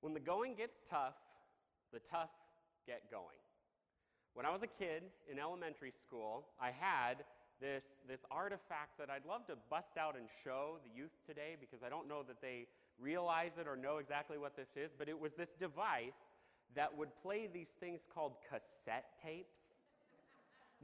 When 0.00 0.14
the 0.14 0.20
going 0.20 0.54
gets 0.54 0.82
tough, 0.88 1.16
the 1.92 2.00
tough 2.00 2.30
get 2.86 3.10
going. 3.10 3.40
When 4.34 4.44
I 4.44 4.50
was 4.50 4.62
a 4.62 4.66
kid 4.66 5.02
in 5.30 5.38
elementary 5.38 5.90
school, 5.90 6.46
I 6.60 6.70
had 6.70 7.24
this, 7.60 7.84
this 8.06 8.20
artifact 8.30 8.98
that 8.98 9.08
I'd 9.08 9.24
love 9.26 9.46
to 9.46 9.54
bust 9.70 9.96
out 9.96 10.14
and 10.16 10.26
show 10.44 10.76
the 10.84 10.94
youth 10.94 11.16
today 11.26 11.56
because 11.58 11.82
I 11.82 11.88
don't 11.88 12.08
know 12.08 12.22
that 12.24 12.42
they 12.42 12.66
realize 12.98 13.52
it 13.58 13.66
or 13.66 13.76
know 13.76 13.96
exactly 13.98 14.38
what 14.38 14.56
this 14.56 14.68
is, 14.76 14.90
but 14.96 15.08
it 15.08 15.18
was 15.18 15.32
this 15.34 15.52
device 15.52 16.28
that 16.74 16.96
would 16.96 17.08
play 17.22 17.48
these 17.52 17.70
things 17.80 18.06
called 18.12 18.34
cassette 18.50 19.16
tapes. 19.22 19.56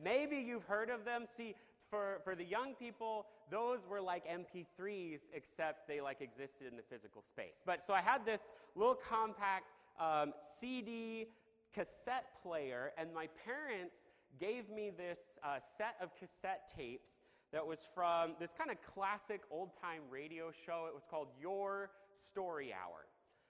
Maybe 0.02 0.38
you've 0.38 0.64
heard 0.64 0.88
of 0.88 1.04
them. 1.04 1.24
See, 1.26 1.54
for, 1.92 2.22
for 2.24 2.34
the 2.34 2.44
young 2.44 2.74
people, 2.74 3.26
those 3.50 3.80
were 3.86 4.00
like 4.00 4.24
MP3s, 4.26 5.20
except 5.34 5.86
they 5.86 6.00
like 6.00 6.22
existed 6.22 6.66
in 6.70 6.76
the 6.78 6.82
physical 6.82 7.20
space. 7.20 7.62
But 7.66 7.84
so 7.84 7.92
I 7.92 8.00
had 8.00 8.24
this 8.24 8.40
little 8.74 8.94
compact 8.94 9.66
um, 10.00 10.32
CD 10.58 11.26
cassette 11.74 12.28
player, 12.42 12.92
and 12.96 13.12
my 13.12 13.28
parents 13.44 13.96
gave 14.40 14.70
me 14.70 14.90
this 14.96 15.18
uh, 15.44 15.58
set 15.76 15.96
of 16.00 16.16
cassette 16.16 16.72
tapes 16.74 17.10
that 17.52 17.66
was 17.66 17.86
from 17.94 18.36
this 18.40 18.54
kind 18.56 18.70
of 18.70 18.80
classic 18.82 19.42
old 19.50 19.70
time 19.78 20.00
radio 20.10 20.50
show. 20.50 20.86
It 20.88 20.94
was 20.94 21.04
called 21.10 21.28
Your 21.38 21.90
Story 22.16 22.72
Hour. 22.72 23.04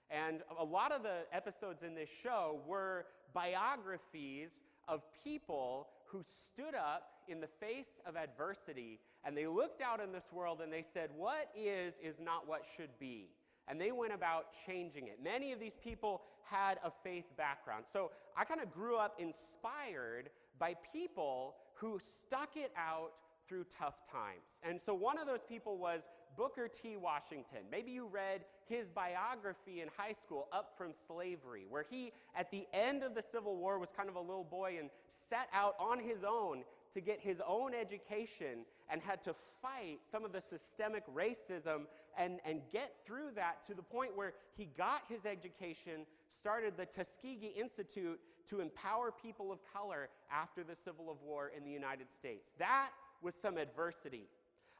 And 0.09 0.41
a 0.59 0.65
lot 0.65 0.91
of 0.91 1.01
the 1.01 1.19
episodes 1.31 1.81
in 1.81 1.95
this 1.95 2.09
show 2.09 2.59
were 2.67 3.05
biographies 3.33 4.51
of 4.89 5.01
people 5.23 5.87
who 6.13 6.21
stood 6.23 6.75
up 6.75 7.09
in 7.27 7.41
the 7.41 7.47
face 7.47 7.99
of 8.05 8.15
adversity 8.15 8.99
and 9.25 9.35
they 9.35 9.47
looked 9.47 9.81
out 9.81 9.99
in 9.99 10.11
this 10.11 10.31
world 10.31 10.61
and 10.61 10.71
they 10.71 10.83
said, 10.83 11.09
What 11.17 11.49
is, 11.57 11.95
is 12.01 12.19
not 12.19 12.47
what 12.47 12.63
should 12.77 12.97
be. 12.99 13.29
And 13.67 13.81
they 13.81 13.91
went 13.91 14.13
about 14.13 14.47
changing 14.65 15.07
it. 15.07 15.19
Many 15.23 15.51
of 15.53 15.59
these 15.59 15.75
people 15.75 16.21
had 16.43 16.77
a 16.83 16.91
faith 17.03 17.25
background. 17.37 17.85
So 17.91 18.11
I 18.37 18.43
kind 18.43 18.61
of 18.61 18.71
grew 18.71 18.97
up 18.97 19.15
inspired 19.19 20.29
by 20.59 20.75
people 20.91 21.55
who 21.75 21.99
stuck 21.99 22.57
it 22.57 22.71
out 22.77 23.13
through 23.47 23.65
tough 23.65 23.95
times. 24.09 24.59
And 24.63 24.79
so 24.79 24.93
one 24.93 25.17
of 25.17 25.27
those 25.27 25.43
people 25.47 25.77
was 25.77 26.01
Booker 26.35 26.67
T. 26.67 26.97
Washington. 26.97 27.59
Maybe 27.71 27.91
you 27.91 28.07
read 28.07 28.41
his 28.67 28.89
biography 28.89 29.81
in 29.81 29.89
high 29.95 30.13
school, 30.13 30.47
Up 30.51 30.73
from 30.77 30.93
Slavery, 31.07 31.65
where 31.69 31.85
he, 31.89 32.11
at 32.35 32.51
the 32.51 32.65
end 32.73 33.03
of 33.03 33.15
the 33.15 33.21
Civil 33.21 33.55
War, 33.57 33.79
was 33.79 33.91
kind 33.91 34.09
of 34.09 34.15
a 34.15 34.21
little 34.21 34.43
boy 34.43 34.77
and 34.79 34.89
set 35.09 35.47
out 35.53 35.75
on 35.79 35.99
his 35.99 36.23
own 36.27 36.63
to 36.93 37.01
get 37.01 37.19
his 37.19 37.41
own 37.47 37.73
education 37.73 38.65
and 38.89 39.01
had 39.01 39.21
to 39.23 39.33
fight 39.61 39.99
some 40.09 40.23
of 40.23 40.31
the 40.31 40.41
systemic 40.41 41.03
racism 41.13 41.85
and, 42.17 42.39
and 42.45 42.61
get 42.71 42.93
through 43.05 43.31
that 43.35 43.65
to 43.67 43.73
the 43.73 43.81
point 43.81 44.15
where 44.15 44.33
he 44.55 44.69
got 44.77 45.01
his 45.09 45.25
education, 45.25 46.05
started 46.39 46.73
the 46.77 46.85
Tuskegee 46.85 47.53
Institute 47.59 48.19
to 48.47 48.59
empower 48.59 49.11
people 49.11 49.51
of 49.51 49.59
color 49.73 50.09
after 50.31 50.63
the 50.63 50.75
Civil 50.75 51.17
War 51.23 51.51
in 51.55 51.63
the 51.63 51.71
United 51.71 52.09
States. 52.11 52.53
That 52.59 52.89
was 53.21 53.35
some 53.35 53.57
adversity. 53.57 54.27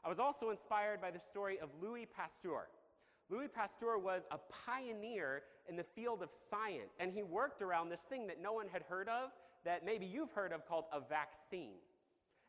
I 0.04 0.08
was 0.08 0.18
also 0.18 0.50
inspired 0.50 1.00
by 1.00 1.10
the 1.10 1.18
story 1.18 1.58
of 1.58 1.70
Louis 1.80 2.06
Pasteur. 2.06 2.68
Louis 3.30 3.48
Pasteur 3.48 3.96
was 3.96 4.24
a 4.30 4.38
pioneer 4.66 5.42
in 5.66 5.76
the 5.76 5.82
field 5.82 6.22
of 6.22 6.30
science, 6.30 6.94
and 7.00 7.10
he 7.10 7.22
worked 7.22 7.62
around 7.62 7.88
this 7.88 8.02
thing 8.02 8.26
that 8.26 8.40
no 8.40 8.52
one 8.52 8.66
had 8.70 8.82
heard 8.82 9.08
of, 9.08 9.30
that 9.64 9.84
maybe 9.84 10.04
you've 10.04 10.32
heard 10.32 10.52
of, 10.52 10.66
called 10.68 10.84
a 10.92 11.00
vaccine. 11.00 11.76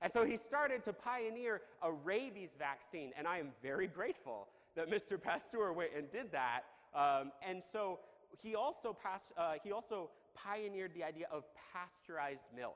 And 0.02 0.12
so 0.12 0.26
he 0.26 0.36
started 0.36 0.84
to 0.84 0.92
pioneer 0.92 1.62
a 1.82 1.90
rabies 1.92 2.58
vaccine, 2.60 3.14
and 3.18 3.26
I 3.26 3.38
am 3.38 3.52
very 3.62 3.88
grateful 3.88 4.50
that 4.76 4.92
Mr. 4.92 5.22
Pasteur 5.22 5.72
went 5.72 5.92
and 5.96 6.10
did 6.10 6.34
that. 6.34 6.64
Um, 6.94 7.32
and 7.48 7.64
so 7.64 8.00
he 8.38 8.56
also, 8.56 8.98
uh, 9.38 9.54
he 9.64 9.72
also 9.72 10.10
pioneered 10.34 10.94
the 10.94 11.06
idea 11.06 11.28
of 11.32 11.46
pasteurized 11.72 12.48
milk 12.54 12.76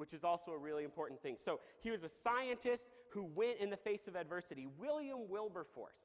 which 0.00 0.14
is 0.14 0.24
also 0.24 0.52
a 0.52 0.58
really 0.58 0.82
important 0.82 1.20
thing. 1.20 1.36
So 1.36 1.60
he 1.80 1.90
was 1.90 2.04
a 2.04 2.08
scientist 2.08 2.88
who 3.10 3.24
went 3.24 3.58
in 3.58 3.70
the 3.70 3.76
face 3.76 4.08
of 4.08 4.16
adversity. 4.16 4.66
William 4.78 5.28
Wilberforce, 5.28 5.98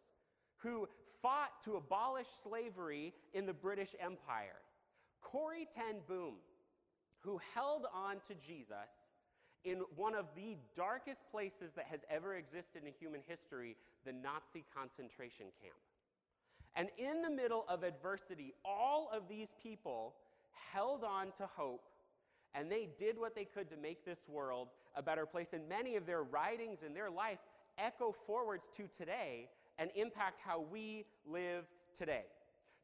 who 0.58 0.88
fought 1.22 1.62
to 1.64 1.76
abolish 1.76 2.28
slavery 2.28 3.14
in 3.34 3.46
the 3.46 3.54
British 3.54 3.96
Empire. 4.00 4.62
Corrie 5.22 5.68
Ten 5.74 5.96
Boom, 6.08 6.36
who 7.20 7.40
held 7.54 7.86
on 7.94 8.18
to 8.28 8.36
Jesus 8.36 8.90
in 9.64 9.82
one 9.96 10.14
of 10.14 10.26
the 10.36 10.58
darkest 10.76 11.30
places 11.32 11.72
that 11.76 11.86
has 11.86 12.06
ever 12.10 12.36
existed 12.36 12.84
in 12.86 12.94
human 13.00 13.22
history, 13.28 13.76
the 14.06 14.14
Nazi 14.14 14.64
concentration 14.76 15.48
camp. 15.62 15.76
And 16.76 16.90
in 16.98 17.22
the 17.22 17.32
middle 17.32 17.66
of 17.68 17.84
adversity, 17.84 18.54
all 18.64 19.10
of 19.12 19.28
these 19.28 19.54
people 19.62 20.14
held 20.72 21.04
on 21.04 21.32
to 21.38 21.48
hope 21.56 21.90
and 22.58 22.72
they 22.72 22.88
did 22.98 23.20
what 23.20 23.36
they 23.36 23.46
could 23.46 23.70
to 23.70 23.78
make 23.78 24.06
this 24.06 24.28
world 24.28 24.70
a 24.96 25.04
better 25.04 25.26
place. 25.26 25.54
And 25.54 25.68
many 25.68 25.96
of 25.96 26.06
their 26.06 26.24
writings 26.24 26.80
and 26.86 26.96
their 26.96 27.10
life 27.10 27.40
echo 27.78 28.12
forwards 28.12 28.66
to 28.78 28.88
today 28.88 29.50
and 29.78 29.92
impact 29.96 30.40
how 30.40 30.62
we 30.72 31.06
live 31.30 31.66
today. 31.98 32.24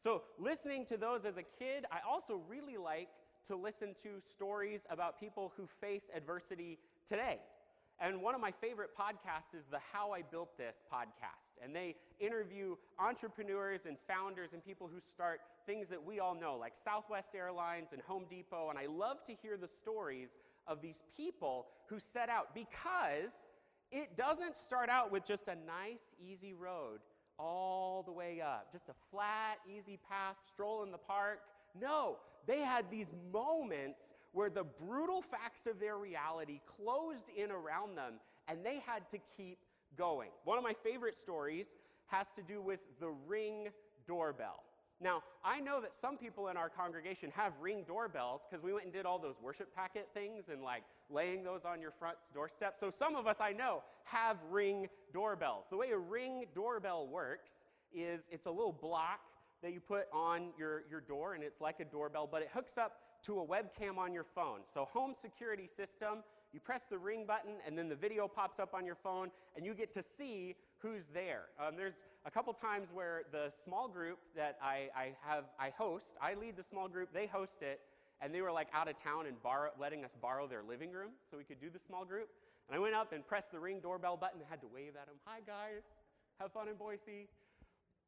So, 0.04 0.24
listening 0.40 0.86
to 0.88 0.98
those 0.98 1.26
as 1.26 1.38
a 1.38 1.44
kid, 1.44 1.86
I 1.92 2.00
also 2.08 2.42
really 2.50 2.78
like 2.78 3.10
to 3.48 3.56
listen 3.56 3.94
to 4.04 4.20
stories 4.20 4.86
about 4.90 5.20
people 5.20 5.54
who 5.56 5.68
face 5.80 6.10
adversity 6.16 6.80
today. 7.08 7.40
And 8.04 8.20
one 8.24 8.34
of 8.34 8.42
my 8.42 8.50
favorite 8.50 8.90
podcasts 8.98 9.54
is 9.56 9.68
the 9.70 9.78
How 9.94 10.12
I 10.12 10.24
Built 10.24 10.58
This 10.58 10.82
podcast. 10.92 11.64
And 11.64 11.76
they 11.76 11.96
interview 12.20 12.76
entrepreneurs 12.98 13.82
and 13.86 13.96
founders 14.08 14.54
and 14.54 14.66
people 14.66 14.90
who 14.92 15.00
start 15.00 15.40
things 15.68 15.90
that 15.90 16.04
we 16.04 16.20
all 16.20 16.34
know, 16.34 16.58
like 16.58 16.74
Southwest 16.76 17.36
Airlines 17.36 17.90
and 17.94 18.02
Home 18.02 18.26
Depot. 18.28 18.72
And 18.72 18.80
I 18.80 18.88
love 18.88 19.24
to 19.26 19.34
hear 19.34 19.56
the 19.56 19.68
stories 19.68 20.30
of 20.66 20.82
these 20.82 21.04
people 21.16 21.68
who 21.90 22.00
set 22.00 22.28
out 22.28 22.56
because 22.56 23.34
it 23.92 24.18
doesn't 24.18 24.56
start 24.56 24.90
out 24.90 25.12
with 25.12 25.24
just 25.24 25.48
a 25.48 25.56
nice, 25.56 26.16
easy 26.20 26.54
road 26.56 27.02
all 27.38 28.02
the 28.02 28.12
way 28.12 28.42
up, 28.42 28.72
just 28.72 28.90
a 28.90 28.96
flat, 29.12 29.58
easy 29.70 30.00
path, 30.10 30.38
stroll 30.52 30.82
in 30.82 30.92
the 30.92 30.98
park. 30.98 31.42
No, 31.80 32.18
they 32.48 32.62
had 32.62 32.90
these 32.90 33.14
moments 33.32 34.02
where 34.34 34.50
the 34.50 34.64
brutal 34.64 35.22
facts 35.22 35.66
of 35.66 35.80
their 35.80 35.98
reality 35.98 36.62
closed 36.66 37.30
in 37.36 37.52
around 37.52 37.98
them 37.98 38.14
and 38.48 38.66
they 38.66 38.80
had 38.80 39.08
to 39.10 39.18
keep 39.38 39.60
going. 39.98 40.30
One 40.46 40.58
of 40.58 40.64
my 40.64 40.74
favorite 40.84 41.16
stories 41.16 41.68
has 42.08 42.28
to 42.36 42.42
do 42.42 42.62
with 42.62 42.80
the 43.00 43.10
ring 43.28 43.70
doorbell. 44.08 44.64
Now, 45.00 45.24
I 45.44 45.60
know 45.60 45.82
that 45.82 45.94
some 45.94 46.18
people 46.18 46.50
in 46.50 46.58
our 46.58 46.70
congregation 46.70 47.32
have 47.36 47.54
ring 47.60 47.84
doorbells 47.88 48.42
because 48.48 48.64
we 48.64 48.72
went 48.72 48.86
and 48.86 48.94
did 48.94 49.06
all 49.06 49.18
those 49.18 49.36
worship 49.42 49.76
packet 49.76 50.10
things 50.14 50.50
and 50.52 50.62
like 50.62 50.84
laying 51.10 51.44
those 51.44 51.62
on 51.66 51.82
your 51.82 51.92
front 51.92 52.18
doorstep. 52.34 52.76
So 52.80 52.92
some 52.92 53.16
of 53.16 53.26
us 53.26 53.38
I 53.40 53.52
know 53.52 53.82
have 54.04 54.38
ring 54.52 54.88
doorbells. 55.12 55.66
The 55.72 55.78
way 55.78 55.90
a 55.90 55.98
ring 55.98 56.46
doorbell 56.54 57.08
works 57.08 57.64
is 57.92 58.28
it's 58.30 58.46
a 58.46 58.52
little 58.52 58.72
block 58.72 59.22
that 59.64 59.74
you 59.74 59.80
put 59.80 60.06
on 60.14 60.50
your, 60.58 60.84
your 60.90 61.02
door, 61.02 61.34
and 61.34 61.44
it's 61.44 61.62
like 61.62 61.80
a 61.80 61.86
doorbell, 61.86 62.28
but 62.32 62.42
it 62.42 62.50
hooks 62.54 62.78
up 62.78 62.94
to 63.24 63.40
a 63.40 63.46
webcam 63.46 63.98
on 63.98 64.14
your 64.14 64.24
phone. 64.24 64.60
So, 64.74 64.86
home 64.86 65.14
security 65.16 65.68
system, 65.68 66.24
you 66.54 66.60
press 66.60 66.84
the 66.84 66.98
ring 66.98 67.26
button, 67.26 67.54
and 67.66 67.78
then 67.78 67.88
the 67.88 67.96
video 67.96 68.28
pops 68.28 68.60
up 68.60 68.74
on 68.74 68.86
your 68.86 68.96
phone, 68.96 69.32
and 69.56 69.66
you 69.66 69.74
get 69.74 69.94
to 69.94 70.04
see 70.04 70.56
who's 70.80 71.08
there. 71.08 71.44
Um, 71.60 71.76
there's 71.78 72.06
a 72.26 72.32
couple 72.32 72.54
times 72.54 72.90
where 72.94 73.24
the 73.32 73.52
small 73.54 73.88
group 73.88 74.18
that 74.36 74.58
I, 74.62 74.90
I 74.96 75.12
have, 75.22 75.46
I 75.60 75.70
host, 75.70 76.18
I 76.22 76.34
lead 76.34 76.56
the 76.56 76.64
small 76.64 76.88
group, 76.88 77.10
they 77.14 77.28
host 77.28 77.62
it, 77.62 77.80
and 78.22 78.34
they 78.34 78.42
were 78.42 78.52
like 78.52 78.68
out 78.74 78.90
of 78.90 78.98
town 78.98 79.28
and 79.28 79.42
borrow, 79.42 79.72
letting 79.80 80.04
us 80.04 80.16
borrow 80.22 80.48
their 80.48 80.64
living 80.64 80.92
room 80.92 81.12
so 81.30 81.38
we 81.38 81.44
could 81.44 81.60
do 81.60 81.70
the 81.70 81.80
small 81.80 82.06
group. 82.06 82.30
And 82.68 82.76
I 82.76 82.80
went 82.80 82.96
up 82.96 83.14
and 83.14 83.26
pressed 83.26 83.52
the 83.52 83.60
ring 83.60 83.80
doorbell 83.82 84.18
button 84.18 84.40
and 84.40 84.50
had 84.50 84.62
to 84.62 84.68
wave 84.74 84.96
at 85.00 85.08
them. 85.08 85.16
Hi, 85.26 85.40
guys. 85.46 85.84
Have 86.40 86.52
fun 86.52 86.68
in 86.68 86.76
Boise. 86.76 87.28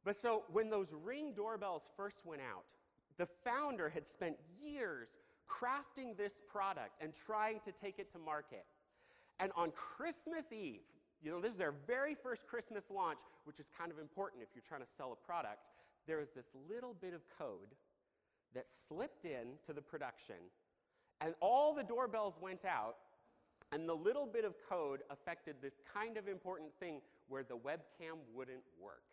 But 0.03 0.16
so 0.16 0.44
when 0.51 0.69
those 0.69 0.94
ring 1.03 1.34
doorbells 1.35 1.84
first 1.95 2.25
went 2.25 2.41
out, 2.41 2.66
the 3.18 3.28
founder 3.44 3.89
had 3.89 4.07
spent 4.07 4.38
years 4.62 5.10
crafting 5.50 6.18
this 6.18 6.42
product 6.51 6.92
and 7.01 7.13
trying 7.13 7.60
to 7.62 7.71
take 7.71 8.00
it 8.00 8.12
to 8.12 8.19
market. 8.19 8.65
And 9.39 9.51
on 9.56 9.71
Christmas 9.71 10.51
Eve, 10.51 10.81
you 11.21 11.31
know, 11.31 11.39
this 11.39 11.51
is 11.51 11.57
their 11.57 11.74
very 11.88 12.15
first 12.15 12.48
Christmas 12.48 12.86
launch, 12.89 13.19
which 13.45 13.60
is 13.60 13.71
kind 13.77 13.92
of 13.92 14.00
important 14.00 14.44
if 14.44 14.50
you're 14.54 14.63
trying 14.68 14.81
to 14.81 14.92
sell 14.92 15.12
a 15.13 15.25
product. 15.25 15.68
There 16.07 16.18
was 16.18 16.30
this 16.36 16.48
little 16.69 16.95
bit 17.00 17.13
of 17.13 17.21
code 17.38 17.75
that 18.54 18.65
slipped 18.88 19.25
in 19.25 19.57
to 19.66 19.74
the 19.74 19.81
production, 19.81 20.36
and 21.21 21.33
all 21.39 21.74
the 21.74 21.83
doorbells 21.83 22.36
went 22.42 22.66
out, 22.66 22.98
and 23.71 23.88
the 23.88 23.94
little 23.94 24.27
bit 24.27 24.45
of 24.45 24.56
code 24.69 25.00
affected 25.09 25.56
this 25.62 25.75
kind 25.94 26.18
of 26.18 26.27
important 26.27 26.69
thing 26.80 27.01
where 27.30 27.44
the 27.44 27.56
webcam 27.56 28.19
wouldn't 28.36 28.63
work 28.80 29.04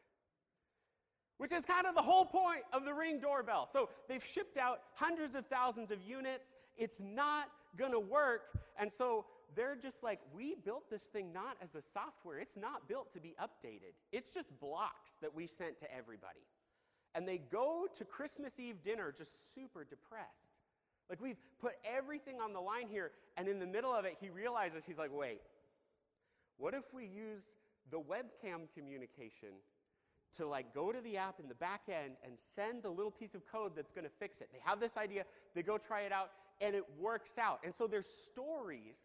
which 1.40 1.52
is 1.52 1.64
kind 1.64 1.86
of 1.86 1.94
the 1.94 2.02
whole 2.02 2.26
point 2.26 2.60
of 2.70 2.84
the 2.84 2.92
Ring 2.92 3.18
doorbell. 3.18 3.66
So 3.72 3.88
they've 4.10 4.22
shipped 4.22 4.58
out 4.58 4.80
hundreds 4.92 5.34
of 5.34 5.46
thousands 5.46 5.90
of 5.90 6.02
units. 6.02 6.48
It's 6.76 7.00
not 7.00 7.48
going 7.78 7.92
to 7.92 7.98
work. 7.98 8.42
And 8.78 8.92
so 8.92 9.24
they're 9.56 9.74
just 9.74 10.02
like, 10.02 10.20
we 10.34 10.54
built 10.54 10.90
this 10.90 11.04
thing 11.04 11.32
not 11.32 11.56
as 11.62 11.74
a 11.74 11.80
software, 11.80 12.40
it's 12.40 12.58
not 12.58 12.86
built 12.88 13.14
to 13.14 13.20
be 13.20 13.34
updated. 13.42 13.94
It's 14.12 14.30
just 14.30 14.50
blocks 14.60 15.12
that 15.22 15.34
we 15.34 15.46
sent 15.46 15.78
to 15.78 15.86
everybody. 15.90 16.44
And 17.14 17.26
they 17.26 17.38
go 17.38 17.88
to 17.96 18.04
Christmas 18.04 18.60
Eve 18.60 18.82
dinner 18.82 19.10
just 19.10 19.54
super 19.54 19.84
depressed. 19.84 20.28
Like 21.08 21.22
we've 21.22 21.38
put 21.58 21.72
everything 21.90 22.36
on 22.36 22.52
the 22.52 22.60
line 22.60 22.86
here, 22.86 23.12
and 23.38 23.48
in 23.48 23.58
the 23.58 23.66
middle 23.66 23.94
of 23.94 24.04
it, 24.04 24.18
he 24.20 24.28
realizes 24.28 24.84
he's 24.84 24.98
like, 24.98 25.10
wait, 25.10 25.40
what 26.58 26.74
if 26.74 26.92
we 26.92 27.04
use 27.06 27.44
the 27.90 27.98
webcam 27.98 28.68
communication 28.76 29.48
to 30.40 30.46
like 30.46 30.74
go 30.74 30.90
to 30.90 31.00
the 31.02 31.16
app 31.16 31.38
in 31.38 31.48
the 31.48 31.54
back 31.54 31.82
end 31.88 32.14
and 32.24 32.32
send 32.54 32.82
the 32.82 32.88
little 32.90 33.10
piece 33.10 33.34
of 33.34 33.46
code 33.46 33.72
that's 33.76 33.92
going 33.92 34.04
to 34.04 34.10
fix 34.18 34.40
it. 34.40 34.48
They 34.52 34.60
have 34.64 34.80
this 34.80 34.96
idea, 34.96 35.24
they 35.54 35.62
go 35.62 35.78
try 35.78 36.02
it 36.02 36.12
out, 36.12 36.30
and 36.60 36.74
it 36.74 36.84
works 36.98 37.38
out. 37.38 37.60
And 37.64 37.74
so 37.74 37.86
there's 37.86 38.06
stories 38.06 38.96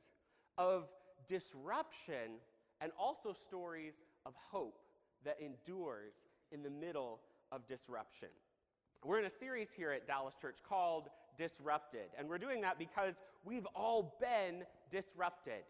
of 0.58 0.88
disruption 1.28 2.40
and 2.82 2.92
also 2.98 3.34
stories 3.34 3.94
of 4.26 4.34
hope 4.50 4.80
that 5.26 5.38
endures 5.42 6.14
in 6.52 6.64
the 6.64 6.70
middle 6.70 7.20
of 7.52 7.68
disruption. 7.68 8.30
We're 9.04 9.20
in 9.20 9.26
a 9.26 9.30
series 9.30 9.72
here 9.72 9.92
at 9.92 10.08
Dallas 10.08 10.36
Church 10.42 10.58
called 10.68 11.10
Disrupted, 11.38 12.10
and 12.18 12.30
we're 12.30 12.38
doing 12.38 12.62
that 12.62 12.80
because 12.80 13.22
we've 13.44 13.68
all 13.76 14.18
been 14.20 14.64
disrupted. 14.90 15.64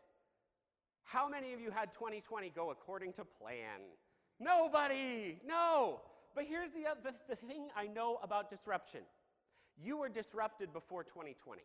How 1.03 1.27
many 1.27 1.53
of 1.53 1.59
you 1.59 1.71
had 1.71 1.91
2020 1.91 2.49
go 2.49 2.71
according 2.71 3.13
to 3.13 3.25
plan? 3.25 3.81
Nobody! 4.39 5.39
No! 5.45 6.01
But 6.33 6.45
here's 6.45 6.71
the, 6.71 6.85
the, 7.29 7.35
thing 7.35 7.69
I 7.75 7.87
know 7.87 8.19
about 8.21 8.49
disruption 8.49 9.01
you 9.81 9.97
were 9.97 10.09
disrupted 10.09 10.71
before 10.71 11.03
2020. 11.03 11.61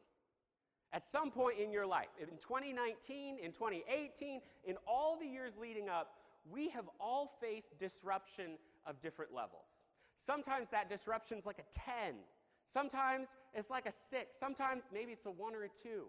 At 0.93 1.05
some 1.05 1.31
point 1.31 1.58
in 1.58 1.72
your 1.72 1.87
life, 1.87 2.08
in 2.20 2.26
2019, 2.26 3.38
in 3.38 3.52
2018, 3.52 4.40
in 4.64 4.76
all 4.87 5.17
the 5.17 5.26
years 5.26 5.52
leading 5.61 5.88
up, 5.88 6.14
we 6.50 6.69
have 6.70 6.87
all 6.99 7.37
faced 7.40 7.78
disruption 7.78 8.58
of 8.87 9.00
different 9.00 9.32
levels. 9.32 9.66
Sometimes 10.16 10.69
that 10.70 10.88
disruption 10.88 11.38
is 11.38 11.46
like 11.46 11.61
a 11.61 11.78
10. 12.02 12.16
Sometimes 12.66 13.28
it's 13.55 13.70
like 13.70 13.87
a 13.87 13.93
6. 14.11 14.37
Sometimes 14.37 14.82
maybe 14.93 15.12
it's 15.12 15.26
a 15.26 15.31
1 15.31 15.55
or 15.55 15.62
a 15.62 15.69
2. 15.69 16.05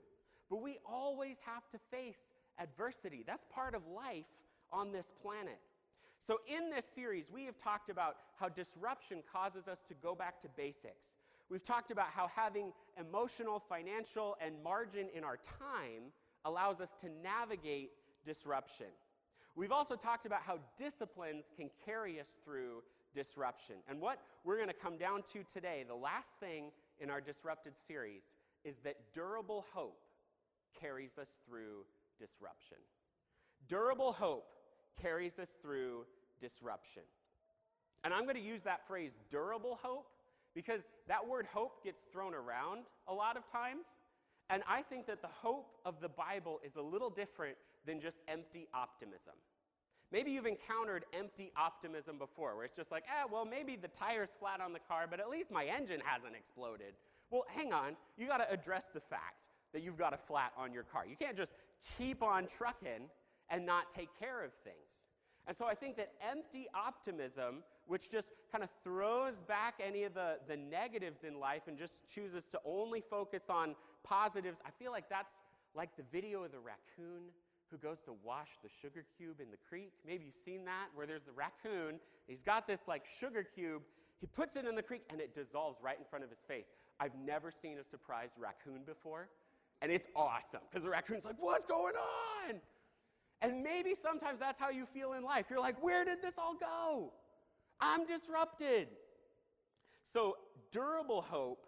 But 0.50 0.62
we 0.62 0.80
always 0.86 1.38
have 1.46 1.70
to 1.70 1.80
face 1.92 2.24
adversity. 2.60 3.24
That's 3.26 3.46
part 3.54 3.76
of 3.76 3.84
life 3.88 4.26
on 4.72 4.92
this 4.92 5.12
planet. 5.22 5.60
So, 6.22 6.40
in 6.48 6.70
this 6.70 6.86
series, 6.86 7.32
we 7.32 7.46
have 7.46 7.58
talked 7.58 7.90
about 7.90 8.18
how 8.40 8.48
disruption 8.48 9.24
causes 9.32 9.68
us 9.68 9.84
to 9.88 9.96
go 9.96 10.14
back 10.14 10.40
to 10.42 10.50
basics. 10.56 11.08
We've 11.50 11.64
talked 11.64 11.90
about 11.90 12.08
how 12.10 12.28
having 12.28 12.74
emotional, 13.00 13.60
financial, 13.60 14.38
and 14.40 14.54
margin 14.64 15.08
in 15.16 15.24
our 15.24 15.38
time 15.38 16.14
allows 16.46 16.80
us 16.80 16.90
to 17.02 17.08
navigate 17.24 17.92
disruption. 18.24 18.86
We've 19.56 19.72
also 19.72 19.96
talked 19.96 20.28
about 20.28 20.44
how 20.44 20.60
disciplines 20.78 21.46
can 21.58 21.72
carry 21.86 22.20
us 22.20 22.28
through 22.46 22.84
disruption. 23.14 23.76
And 23.90 24.00
what 24.00 24.20
we're 24.46 24.58
going 24.58 24.70
to 24.70 24.74
come 24.74 24.98
down 24.98 25.24
to 25.34 25.44
today, 25.52 25.84
the 25.88 25.96
last 25.96 26.30
thing 26.40 26.72
in 27.00 27.10
our 27.10 27.20
disrupted 27.20 27.74
series, 27.88 28.22
is 28.64 28.78
that 28.84 28.96
durable 29.12 29.66
hope 29.74 30.00
carries 30.80 31.18
us 31.18 31.28
through 31.48 31.84
disruption. 32.20 32.78
Durable 33.68 34.14
hope 34.14 34.46
carries 35.00 35.40
us 35.40 35.56
through 35.62 36.06
disruption. 36.40 37.04
And 38.04 38.14
I'm 38.14 38.24
going 38.24 38.36
to 38.36 38.42
use 38.42 38.64
that 38.64 38.88
phrase, 38.88 39.12
durable 39.30 39.80
hope, 39.82 40.08
because 40.56 40.82
that 41.08 41.28
word 41.28 41.46
hope 41.54 41.84
gets 41.84 42.02
thrown 42.12 42.34
around 42.34 42.84
a 43.08 43.14
lot 43.14 43.38
of 43.38 43.46
times. 43.46 43.86
And 44.50 44.64
I 44.68 44.82
think 44.82 45.06
that 45.08 45.22
the 45.22 45.30
hope 45.30 45.76
of 45.86 46.02
the 46.02 46.10
Bible 46.10 46.60
is 46.66 46.76
a 46.76 46.82
little 46.82 47.10
different 47.10 47.56
than 47.86 48.00
just 48.00 48.22
empty 48.28 48.68
optimism. 48.74 49.34
Maybe 50.12 50.32
you've 50.32 50.46
encountered 50.46 51.06
empty 51.18 51.54
optimism 51.56 52.18
before, 52.18 52.58
where 52.58 52.66
it's 52.66 52.76
just 52.76 52.92
like, 52.92 53.06
ah, 53.10 53.28
well, 53.32 53.46
maybe 53.46 53.78
the 53.78 53.88
tire's 53.88 54.32
flat 54.38 54.60
on 54.60 54.74
the 54.74 54.80
car, 54.80 55.06
but 55.10 55.22
at 55.22 55.30
least 55.30 55.52
my 55.52 55.66
engine 55.66 56.02
hasn't 56.04 56.36
exploded. 56.36 56.96
Well, 57.30 57.46
hang 57.48 57.72
on, 57.72 57.96
you 58.18 58.28
got 58.28 58.38
to 58.38 58.52
address 58.52 58.88
the 58.94 59.00
fact 59.00 59.46
that 59.72 59.84
you've 59.84 59.98
got 59.98 60.14
a 60.14 60.18
flat 60.18 60.52
on 60.58 60.74
your 60.74 60.84
car. 60.84 61.06
You 61.08 61.16
can't 61.16 61.38
just 61.38 61.54
keep 61.98 62.22
on 62.22 62.46
trucking 62.46 63.10
and 63.52 63.66
not 63.66 63.92
take 63.92 64.10
care 64.18 64.44
of 64.44 64.52
things. 64.64 65.06
And 65.48 65.56
so 65.56 65.66
I 65.66 65.76
think 65.76 65.98
that 65.98 66.14
empty 66.28 66.68
optimism, 66.74 67.64
which 67.86 68.10
just 68.10 68.30
kind 68.52 68.64
of 68.64 68.70
throws 68.84 69.34
back 69.48 69.76
any 69.84 70.04
of 70.04 70.14
the, 70.14 70.38
the 70.48 70.56
negatives 70.56 71.24
in 71.24 71.40
life 71.40 71.64
and 71.68 71.78
just 71.78 72.08
chooses 72.08 72.46
to 72.46 72.60
only 72.66 73.02
focus 73.02 73.44
on 73.50 73.76
positives, 74.04 74.60
I 74.66 74.70
feel 74.72 74.92
like 74.92 75.10
that's 75.10 75.34
like 75.76 75.96
the 75.98 76.04
video 76.12 76.44
of 76.44 76.52
the 76.52 76.60
raccoon 76.60 77.30
who 77.70 77.78
goes 77.78 78.00
to 78.02 78.14
wash 78.24 78.50
the 78.64 78.70
sugar 78.82 79.06
cube 79.18 79.40
in 79.40 79.50
the 79.50 79.58
creek. 79.70 79.94
Maybe 80.06 80.26
you've 80.26 80.44
seen 80.44 80.66
that, 80.66 80.88
where 80.94 81.08
there's 81.08 81.24
the 81.24 81.32
raccoon. 81.32 82.00
He's 82.28 82.44
got 82.44 82.68
this 82.68 82.82
like 82.88 83.06
sugar 83.20 83.44
cube. 83.44 83.82
He 84.20 84.28
puts 84.28 84.56
it 84.56 84.66
in 84.66 84.76
the 84.76 84.84
creek 84.84 85.04
and 85.10 85.20
it 85.20 85.34
dissolves 85.34 85.80
right 85.82 85.98
in 85.98 86.06
front 86.06 86.24
of 86.24 86.30
his 86.30 86.40
face. 86.48 86.68
I've 87.00 87.16
never 87.26 87.50
seen 87.50 87.78
a 87.80 87.84
surprised 87.84 88.34
raccoon 88.38 88.82
before. 88.86 89.30
And 89.82 89.92
it's 89.92 90.08
awesome 90.16 90.62
because 90.70 90.84
the 90.84 90.90
raccoon's 90.90 91.26
like, 91.26 91.38
What's 91.40 91.66
going 91.66 91.96
on? 91.96 92.62
And 93.42 93.64
maybe 93.64 93.96
sometimes 93.96 94.40
that's 94.40 94.60
how 94.60 94.70
you 94.70 94.86
feel 94.86 95.14
in 95.14 95.24
life. 95.24 95.48
You're 95.50 95.60
like, 95.60 95.82
where 95.84 96.06
did 96.06 96.22
this 96.22 96.36
all 96.38 96.56
go? 96.56 97.12
I'm 97.80 98.06
disrupted. 98.06 98.88
So, 100.14 100.38
durable 100.72 101.22
hope 101.22 101.66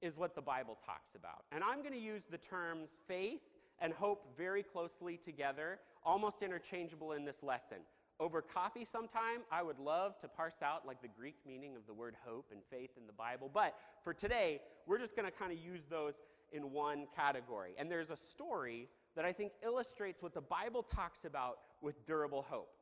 is 0.00 0.16
what 0.16 0.34
the 0.34 0.42
Bible 0.42 0.78
talks 0.84 1.14
about. 1.16 1.44
And 1.50 1.64
I'm 1.64 1.80
going 1.80 1.94
to 1.94 1.98
use 1.98 2.26
the 2.30 2.38
terms 2.38 3.00
faith 3.06 3.40
and 3.80 3.92
hope 3.92 4.36
very 4.36 4.62
closely 4.62 5.16
together, 5.16 5.78
almost 6.04 6.42
interchangeable 6.42 7.12
in 7.12 7.24
this 7.24 7.42
lesson. 7.42 7.78
Over 8.20 8.42
coffee 8.42 8.84
sometime, 8.84 9.40
I 9.50 9.62
would 9.62 9.78
love 9.78 10.18
to 10.18 10.28
parse 10.28 10.62
out 10.62 10.86
like 10.86 11.02
the 11.02 11.08
Greek 11.08 11.36
meaning 11.44 11.74
of 11.74 11.86
the 11.86 11.92
word 11.92 12.14
hope 12.24 12.50
and 12.52 12.60
faith 12.70 12.90
in 12.96 13.06
the 13.06 13.12
Bible. 13.12 13.50
But 13.52 13.74
for 14.04 14.14
today, 14.14 14.60
we're 14.86 14.98
just 14.98 15.16
going 15.16 15.26
to 15.26 15.36
kind 15.36 15.50
of 15.50 15.58
use 15.58 15.82
those 15.90 16.14
in 16.52 16.70
one 16.70 17.06
category. 17.16 17.74
And 17.78 17.90
there's 17.90 18.10
a 18.10 18.16
story 18.16 18.88
that 19.16 19.24
I 19.24 19.32
think 19.32 19.52
illustrates 19.62 20.22
what 20.22 20.34
the 20.34 20.40
Bible 20.40 20.82
talks 20.82 21.24
about 21.24 21.58
with 21.80 22.06
durable 22.06 22.42
hope. 22.42 22.74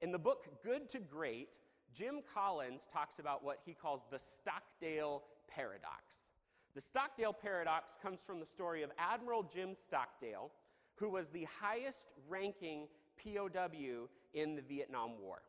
In 0.00 0.12
the 0.12 0.18
book 0.18 0.46
Good 0.62 0.88
to 0.90 0.98
Great, 0.98 1.58
Jim 1.94 2.20
Collins 2.32 2.82
talks 2.92 3.18
about 3.18 3.44
what 3.44 3.58
he 3.64 3.72
calls 3.72 4.02
the 4.10 4.18
Stockdale 4.18 5.22
paradox. 5.48 6.26
The 6.74 6.80
Stockdale 6.80 7.32
paradox 7.32 7.92
comes 8.02 8.20
from 8.20 8.40
the 8.40 8.46
story 8.46 8.82
of 8.82 8.90
Admiral 8.98 9.44
Jim 9.44 9.74
Stockdale, 9.74 10.50
who 10.96 11.10
was 11.10 11.28
the 11.28 11.46
highest 11.60 12.14
ranking 12.28 12.88
POW 13.22 14.08
in 14.32 14.56
the 14.56 14.62
Vietnam 14.62 15.12
War. 15.20 15.42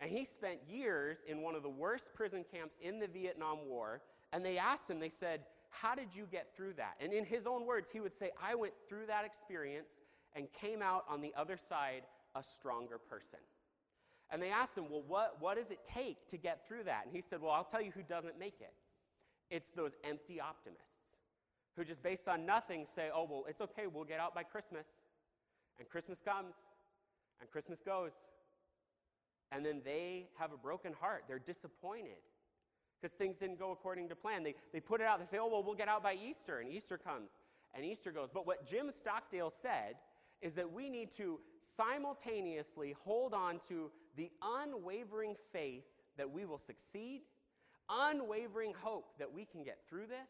And 0.00 0.10
he 0.10 0.24
spent 0.24 0.58
years 0.68 1.18
in 1.28 1.42
one 1.42 1.54
of 1.54 1.62
the 1.62 1.68
worst 1.68 2.12
prison 2.14 2.44
camps 2.50 2.78
in 2.80 2.98
the 2.98 3.06
Vietnam 3.06 3.58
War. 3.68 4.02
And 4.32 4.44
they 4.44 4.58
asked 4.58 4.90
him, 4.90 4.98
they 4.98 5.08
said, 5.08 5.44
how 5.80 5.94
did 5.94 6.14
you 6.14 6.26
get 6.30 6.54
through 6.56 6.74
that? 6.74 6.94
And 7.00 7.12
in 7.12 7.24
his 7.24 7.46
own 7.46 7.66
words, 7.66 7.90
he 7.90 8.00
would 8.00 8.14
say, 8.14 8.30
I 8.42 8.54
went 8.54 8.74
through 8.88 9.06
that 9.06 9.24
experience 9.24 9.88
and 10.34 10.52
came 10.52 10.82
out 10.82 11.04
on 11.08 11.20
the 11.20 11.32
other 11.36 11.56
side 11.56 12.02
a 12.34 12.42
stronger 12.42 12.98
person. 12.98 13.38
And 14.30 14.42
they 14.42 14.50
asked 14.50 14.76
him, 14.76 14.84
Well, 14.90 15.04
what, 15.06 15.36
what 15.40 15.56
does 15.56 15.70
it 15.70 15.84
take 15.84 16.28
to 16.28 16.36
get 16.36 16.66
through 16.66 16.84
that? 16.84 17.04
And 17.04 17.14
he 17.14 17.20
said, 17.20 17.40
Well, 17.40 17.50
I'll 17.50 17.64
tell 17.64 17.82
you 17.82 17.90
who 17.92 18.02
doesn't 18.02 18.38
make 18.38 18.60
it. 18.60 18.72
It's 19.50 19.70
those 19.70 19.92
empty 20.02 20.40
optimists 20.40 20.88
who 21.76 21.84
just 21.84 22.02
based 22.02 22.28
on 22.28 22.46
nothing 22.46 22.86
say, 22.86 23.10
Oh, 23.12 23.26
well, 23.28 23.44
it's 23.48 23.60
okay, 23.60 23.86
we'll 23.86 24.04
get 24.04 24.20
out 24.20 24.34
by 24.34 24.42
Christmas. 24.42 24.86
And 25.78 25.88
Christmas 25.88 26.20
comes, 26.20 26.54
and 27.40 27.50
Christmas 27.50 27.80
goes. 27.80 28.12
And 29.50 29.64
then 29.64 29.82
they 29.84 30.28
have 30.38 30.52
a 30.52 30.56
broken 30.56 30.92
heart. 30.92 31.24
They're 31.28 31.38
disappointed 31.38 32.22
because 33.00 33.14
things 33.14 33.36
didn't 33.36 33.58
go 33.58 33.70
according 33.70 34.08
to 34.08 34.16
plan. 34.16 34.42
They, 34.42 34.54
they 34.72 34.80
put 34.80 35.00
it 35.00 35.06
out, 35.06 35.20
they 35.20 35.26
say, 35.26 35.38
oh, 35.38 35.48
well, 35.48 35.62
we'll 35.62 35.74
get 35.74 35.88
out 35.88 36.02
by 36.02 36.14
Easter, 36.14 36.60
and 36.60 36.70
Easter 36.70 36.98
comes, 36.98 37.30
and 37.74 37.84
Easter 37.84 38.10
goes. 38.10 38.30
But 38.32 38.46
what 38.46 38.66
Jim 38.66 38.90
Stockdale 38.90 39.50
said 39.50 39.96
is 40.40 40.54
that 40.54 40.72
we 40.72 40.88
need 40.88 41.10
to 41.12 41.40
simultaneously 41.76 42.94
hold 43.04 43.34
on 43.34 43.58
to 43.68 43.90
the 44.16 44.30
unwavering 44.42 45.34
faith 45.52 45.84
that 46.16 46.30
we 46.30 46.44
will 46.44 46.58
succeed, 46.58 47.22
unwavering 47.90 48.72
hope 48.80 49.18
that 49.18 49.32
we 49.32 49.44
can 49.44 49.62
get 49.62 49.78
through 49.88 50.06
this, 50.06 50.28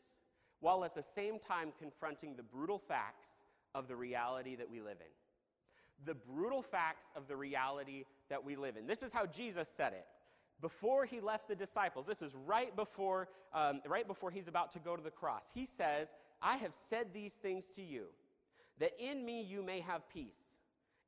while 0.61 0.85
at 0.85 0.94
the 0.94 1.02
same 1.02 1.38
time 1.38 1.73
confronting 1.78 2.37
the 2.37 2.42
brutal 2.42 2.78
facts 2.78 3.28
of 3.75 3.88
the 3.88 3.97
reality 3.97 4.56
that 4.56 4.71
we 4.71 4.80
live 4.80 4.99
in. 5.00 6.06
The 6.06 6.14
brutal 6.14 6.62
facts 6.62 7.04
of 7.14 7.28
the 7.28 7.37
reality 7.37 8.04
that 8.30 8.42
we 8.42 8.56
live 8.56 8.76
in. 8.76 8.87
This 8.87 9.02
is 9.02 9.12
how 9.12 9.26
Jesus 9.26 9.68
said 9.68 9.92
it 9.92 10.06
before 10.64 11.04
he 11.04 11.21
left 11.21 11.47
the 11.47 11.54
disciples, 11.54 12.06
this 12.06 12.23
is 12.23 12.33
right 12.47 12.75
before, 12.75 13.28
um, 13.52 13.83
right 13.87 14.09
before 14.09 14.30
he's 14.30 14.49
about 14.49 14.73
to 14.73 14.78
go 14.78 14.97
to 14.97 15.02
the 15.02 15.11
cross. 15.11 15.44
He 15.52 15.66
says, 15.66 16.09
I 16.40 16.56
have 16.56 16.73
said 16.88 17.09
these 17.12 17.35
things 17.35 17.66
to 17.76 17.83
you, 17.83 18.04
that 18.78 18.92
in 18.99 19.26
me 19.26 19.42
you 19.42 19.62
may 19.62 19.80
have 19.80 20.09
peace. 20.09 20.38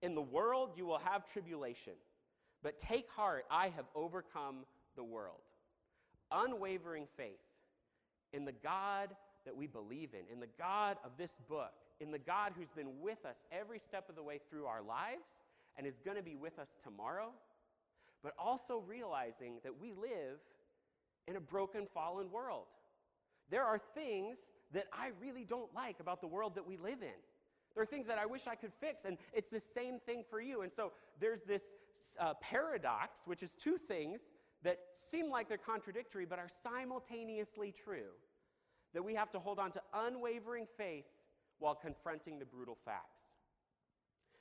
In 0.02 0.14
the 0.14 0.20
world 0.20 0.72
you 0.76 0.84
will 0.84 0.98
have 0.98 1.25
tribulation, 1.32 1.94
but 2.62 2.78
take 2.78 3.08
heart, 3.08 3.46
I 3.50 3.68
have 3.68 3.86
overcome 3.94 4.66
the 4.94 5.04
world. 5.04 5.40
Unwavering 6.30 7.06
faith 7.16 7.40
in 8.34 8.44
the 8.44 8.52
God 8.52 9.08
that 9.46 9.56
we 9.56 9.66
believe 9.66 10.10
in, 10.12 10.30
in 10.30 10.38
the 10.38 10.50
God 10.58 10.98
of 11.02 11.12
this 11.16 11.38
book, 11.48 11.72
in 11.98 12.10
the 12.10 12.18
God 12.18 12.52
who's 12.58 12.72
been 12.72 13.00
with 13.00 13.25
us 13.25 13.46
every 13.50 13.78
step 13.78 14.10
of 14.10 14.16
the 14.16 14.22
way 14.22 14.38
through 14.50 14.66
our 14.66 14.82
lives 14.82 15.25
and 15.78 15.86
is 15.86 15.98
going 16.04 16.18
to 16.18 16.22
be 16.22 16.36
with 16.36 16.58
us 16.58 16.76
tomorrow 16.84 17.32
but 18.26 18.35
also 18.40 18.83
realizing 18.88 19.61
that 19.62 19.80
we 19.80 19.92
live 19.92 20.40
in 21.28 21.37
a 21.37 21.40
broken, 21.40 21.87
fallen 21.95 22.28
world. 22.33 22.64
There 23.50 23.62
are 23.62 23.78
things 23.78 24.38
that 24.73 24.87
I 24.92 25.11
really 25.23 25.45
don't 25.45 25.73
like 25.73 26.00
about 26.00 26.21
the 26.21 26.26
world 26.26 26.56
that 26.56 26.66
we 26.66 26.76
live 26.76 27.02
in. 27.02 27.21
There 27.73 27.85
are 27.85 27.87
things 27.87 28.09
that 28.09 28.18
I 28.18 28.26
wish 28.26 28.49
I 28.49 28.56
could 28.56 28.73
fix, 28.80 29.04
and 29.04 29.16
it's 29.33 29.49
the 29.49 29.61
same 29.61 30.00
thing 30.00 30.25
for 30.28 30.40
you. 30.40 30.62
And 30.62 30.73
so 30.73 30.90
there's 31.21 31.42
this 31.42 31.62
uh, 32.18 32.35
paradox, 32.40 33.21
which 33.26 33.45
is 33.45 33.52
two 33.52 33.78
things 33.78 34.23
that 34.64 34.80
seem 34.97 35.30
like 35.30 35.49
they're 35.49 35.56
contradictory 35.56 36.26
but 36.26 36.40
are 36.40 36.49
simultaneously 36.64 37.71
true. 37.71 38.11
That 38.92 39.04
we 39.04 39.14
have 39.14 39.30
to 39.30 39.38
hold 39.38 39.61
on 39.61 39.71
to 39.71 39.80
unwavering 39.95 40.66
faith 40.76 41.06
while 41.61 41.76
confronting 41.76 42.40
the 42.40 42.45
brutal 42.45 42.76
facts. 42.85 43.21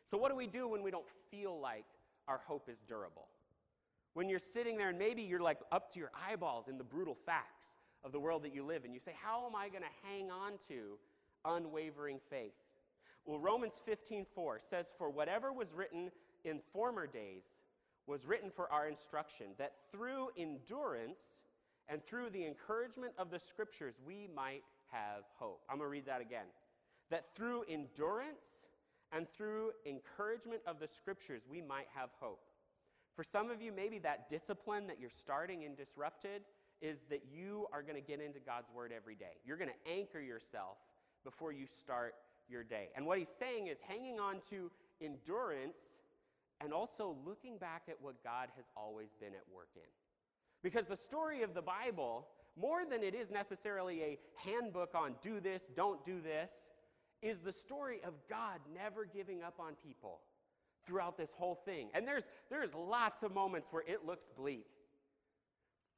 So, 0.06 0.18
what 0.18 0.32
do 0.32 0.36
we 0.36 0.48
do 0.48 0.70
when 0.70 0.82
we 0.82 0.90
don't 0.90 1.06
feel 1.30 1.60
like 1.60 1.86
our 2.28 2.42
hope 2.48 2.68
is 2.68 2.80
durable? 2.88 3.28
When 4.16 4.30
you're 4.30 4.40
sitting 4.40 4.78
there 4.78 4.88
and 4.88 4.98
maybe 4.98 5.24
you're 5.24 5.42
like 5.42 5.60
up 5.74 5.92
to 5.92 6.00
your 6.00 6.10
eyeballs 6.30 6.70
in 6.70 6.78
the 6.78 6.86
brutal 6.86 7.18
facts 7.26 7.66
of 8.02 8.14
the 8.14 8.20
world 8.20 8.44
that 8.44 8.56
you 8.56 8.64
live 8.64 8.86
in, 8.86 8.94
you 8.94 9.00
say, 9.02 9.12
How 9.22 9.46
am 9.46 9.58
I 9.58 9.68
going 9.68 9.84
to 9.84 10.08
hang 10.10 10.32
on 10.32 10.54
to 10.70 10.98
unwavering 11.44 12.22
faith? 12.30 12.54
Well, 13.26 13.40
Romans 13.40 13.74
15:4 13.86 14.62
says, 14.62 14.94
For 14.98 15.10
whatever 15.10 15.52
was 15.52 15.74
written 15.74 16.12
in 16.46 16.62
former 16.72 17.08
days 17.08 17.44
was 18.08 18.26
written 18.26 18.52
for 18.52 18.72
our 18.72 18.88
instruction, 18.88 19.48
that 19.58 19.74
through 19.92 20.30
endurance 20.38 21.20
and 21.90 22.02
through 22.02 22.30
the 22.30 22.46
encouragement 22.46 23.12
of 23.18 23.32
the 23.32 23.40
scriptures 23.40 23.96
we 24.08 24.30
might 24.34 24.64
have 24.94 25.24
hope. 25.38 25.62
I'm 25.70 25.80
going 25.80 25.88
to 25.88 25.92
read 25.92 26.06
that 26.06 26.22
again. 26.22 26.46
That 27.10 27.36
through 27.36 27.66
endurance 27.68 28.64
and 29.12 29.28
through 29.28 29.72
encouragement 29.86 30.62
of 30.66 30.80
the 30.80 30.88
scriptures 30.88 31.42
we 31.52 31.62
might 31.62 31.88
have 31.94 32.12
hope. 32.22 32.40
For 33.16 33.24
some 33.24 33.50
of 33.50 33.62
you, 33.62 33.72
maybe 33.72 34.00
that 34.00 34.28
discipline 34.28 34.88
that 34.88 35.00
you're 35.00 35.10
starting 35.10 35.64
in 35.64 35.76
Disrupted 35.76 36.44
is 36.82 37.00
that 37.10 37.24
you 37.32 37.66
are 37.72 37.82
going 37.82 37.96
to 37.96 38.02
get 38.02 38.20
into 38.20 38.40
God's 38.40 38.70
Word 38.70 38.92
every 38.96 39.16
day. 39.16 39.40
You're 39.46 39.58
going 39.58 39.70
to 39.70 39.92
anchor 39.92 40.20
yourself 40.20 40.78
before 41.24 41.54
you 41.54 41.66
start 41.66 42.14
your 42.50 42.64
day. 42.64 42.90
And 42.96 43.06
what 43.06 43.18
he's 43.18 43.32
saying 43.40 43.68
is 43.68 43.80
hanging 43.88 44.20
on 44.20 44.40
to 44.50 44.70
endurance 45.02 45.78
and 46.62 46.74
also 46.74 47.16
looking 47.26 47.58
back 47.58 47.84
at 47.88 47.96
what 48.02 48.24
God 48.24 48.50
has 48.58 48.66
always 48.76 49.10
been 49.20 49.34
at 49.34 49.44
work 49.54 49.70
in. 49.76 49.82
Because 50.62 50.86
the 50.86 50.98
story 50.98 51.42
of 51.42 51.54
the 51.54 51.62
Bible, 51.62 52.28
more 52.60 52.86
than 52.86 53.04
it 53.04 53.16
is 53.16 53.32
necessarily 53.32 54.02
a 54.02 54.20
handbook 54.36 54.94
on 54.94 55.16
do 55.22 55.40
this, 55.40 55.70
don't 55.74 56.04
do 56.04 56.20
this, 56.22 56.72
is 57.22 57.40
the 57.40 57.52
story 57.52 58.02
of 58.06 58.14
God 58.30 58.60
never 58.74 59.06
giving 59.06 59.42
up 59.42 59.56
on 59.60 59.74
people 59.84 60.20
throughout 60.86 61.18
this 61.18 61.34
whole 61.34 61.56
thing. 61.56 61.90
And 61.94 62.08
there's, 62.08 62.28
there's 62.50 62.74
lots 62.74 63.24
of 63.24 63.34
moments 63.34 63.70
where 63.72 63.84
it 63.88 64.06
looks 64.06 64.30
bleak. 64.36 64.68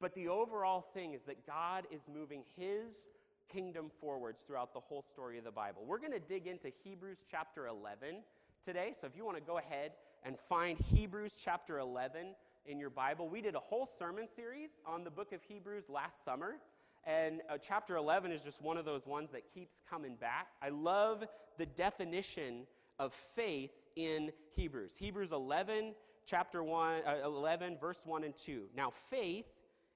But 0.00 0.14
the 0.14 0.28
overall 0.28 0.80
thing 0.80 1.12
is 1.12 1.24
that 1.24 1.46
God 1.46 1.86
is 1.90 2.02
moving 2.12 2.44
his 2.56 3.08
kingdom 3.48 3.90
forwards 4.00 4.42
throughout 4.46 4.72
the 4.72 4.80
whole 4.80 5.02
story 5.02 5.38
of 5.38 5.44
the 5.44 5.50
Bible. 5.50 5.82
We're 5.86 5.98
going 5.98 6.12
to 6.12 6.20
dig 6.20 6.46
into 6.46 6.70
Hebrews 6.84 7.24
chapter 7.30 7.66
11 7.66 8.22
today. 8.64 8.92
So 8.98 9.06
if 9.06 9.16
you 9.16 9.24
want 9.24 9.38
to 9.38 9.42
go 9.42 9.58
ahead 9.58 9.92
and 10.24 10.36
find 10.48 10.78
Hebrews 10.78 11.34
chapter 11.42 11.78
11 11.78 12.34
in 12.66 12.78
your 12.78 12.90
Bible, 12.90 13.28
we 13.28 13.40
did 13.40 13.54
a 13.54 13.60
whole 13.60 13.86
sermon 13.86 14.26
series 14.28 14.70
on 14.86 15.02
the 15.02 15.10
book 15.10 15.32
of 15.32 15.42
Hebrews 15.42 15.84
last 15.88 16.24
summer. 16.24 16.56
And 17.04 17.40
uh, 17.48 17.56
chapter 17.58 17.96
11 17.96 18.32
is 18.32 18.42
just 18.42 18.60
one 18.60 18.76
of 18.76 18.84
those 18.84 19.06
ones 19.06 19.30
that 19.32 19.52
keeps 19.52 19.82
coming 19.88 20.14
back. 20.16 20.48
I 20.62 20.68
love 20.68 21.24
the 21.56 21.66
definition 21.66 22.66
of 22.98 23.12
faith 23.12 23.72
in 23.96 24.32
Hebrews. 24.54 24.94
Hebrews 24.98 25.32
11, 25.32 25.94
chapter 26.26 26.62
1, 26.62 27.02
uh, 27.06 27.14
11, 27.24 27.78
verse 27.80 28.02
1 28.04 28.24
and 28.24 28.36
2. 28.36 28.64
Now, 28.76 28.92
faith 29.10 29.46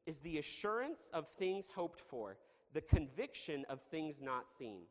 is 0.07 0.19
the 0.19 0.39
assurance 0.39 1.11
of 1.13 1.29
things 1.29 1.71
hoped 1.75 2.01
for, 2.01 2.37
the 2.73 2.81
conviction 2.81 3.65
of 3.69 3.81
things 3.91 4.21
not 4.21 4.47
seen. 4.59 4.83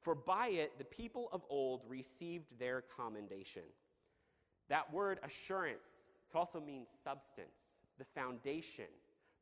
For 0.00 0.14
by 0.14 0.48
it 0.48 0.78
the 0.78 0.84
people 0.84 1.28
of 1.32 1.42
old 1.50 1.82
received 1.88 2.46
their 2.58 2.82
commendation. 2.82 3.62
That 4.68 4.92
word 4.92 5.18
assurance 5.22 6.06
could 6.30 6.38
also 6.38 6.60
mean 6.60 6.86
substance, 7.02 7.56
the 7.98 8.04
foundation, 8.04 8.86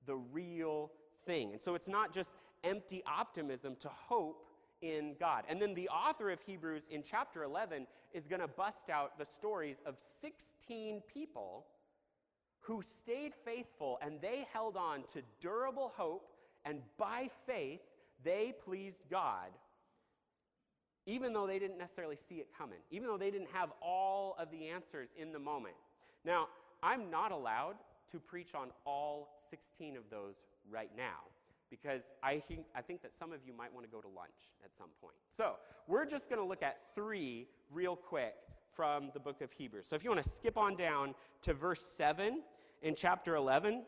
the 0.06 0.16
real 0.16 0.90
thing. 1.26 1.52
And 1.52 1.60
so 1.60 1.74
it's 1.74 1.88
not 1.88 2.12
just 2.12 2.34
empty 2.64 3.02
optimism 3.06 3.76
to 3.80 3.88
hope 3.88 4.47
in 4.82 5.14
God. 5.18 5.44
And 5.48 5.60
then 5.60 5.74
the 5.74 5.88
author 5.88 6.30
of 6.30 6.40
Hebrews 6.40 6.88
in 6.90 7.02
chapter 7.02 7.42
11 7.42 7.86
is 8.12 8.26
going 8.26 8.40
to 8.40 8.48
bust 8.48 8.90
out 8.90 9.18
the 9.18 9.24
stories 9.24 9.82
of 9.84 9.96
16 10.20 11.02
people 11.12 11.66
who 12.60 12.82
stayed 12.82 13.32
faithful 13.44 13.98
and 14.02 14.20
they 14.20 14.44
held 14.52 14.76
on 14.76 15.02
to 15.14 15.22
durable 15.40 15.92
hope, 15.96 16.28
and 16.64 16.80
by 16.98 17.30
faith, 17.46 17.80
they 18.24 18.52
pleased 18.64 19.04
God 19.10 19.50
even 21.08 21.32
though 21.32 21.46
they 21.46 21.58
didn't 21.58 21.78
necessarily 21.78 22.16
see 22.16 22.34
it 22.34 22.48
coming, 22.56 22.80
even 22.90 23.08
though 23.08 23.16
they 23.16 23.30
didn't 23.30 23.48
have 23.50 23.70
all 23.80 24.36
of 24.38 24.50
the 24.50 24.68
answers 24.68 25.08
in 25.16 25.32
the 25.32 25.38
moment. 25.38 25.74
Now, 26.22 26.48
I'm 26.82 27.10
not 27.10 27.32
allowed 27.32 27.76
to 28.12 28.20
preach 28.20 28.54
on 28.54 28.68
all 28.84 29.38
16 29.48 29.96
of 29.96 30.02
those 30.10 30.42
right 30.70 30.90
now 30.94 31.24
because 31.70 32.12
I 32.22 32.38
think, 32.38 32.66
I 32.74 32.82
think 32.82 33.02
that 33.02 33.12
some 33.12 33.32
of 33.32 33.40
you 33.46 33.52
might 33.52 33.72
want 33.72 33.86
to 33.86 33.90
go 33.90 34.00
to 34.00 34.08
lunch 34.08 34.52
at 34.64 34.76
some 34.76 34.88
point. 35.00 35.14
So, 35.30 35.54
we're 35.86 36.06
just 36.06 36.28
going 36.28 36.40
to 36.40 36.46
look 36.46 36.62
at 36.62 36.78
three 36.94 37.48
real 37.70 37.96
quick 37.96 38.34
from 38.74 39.10
the 39.14 39.20
book 39.20 39.40
of 39.40 39.52
Hebrews. 39.52 39.86
So, 39.88 39.96
if 39.96 40.04
you 40.04 40.10
want 40.10 40.22
to 40.22 40.30
skip 40.30 40.56
on 40.56 40.76
down 40.76 41.14
to 41.42 41.54
verse 41.54 41.82
7 41.96 42.42
in 42.82 42.94
chapter 42.94 43.34
11, 43.36 43.84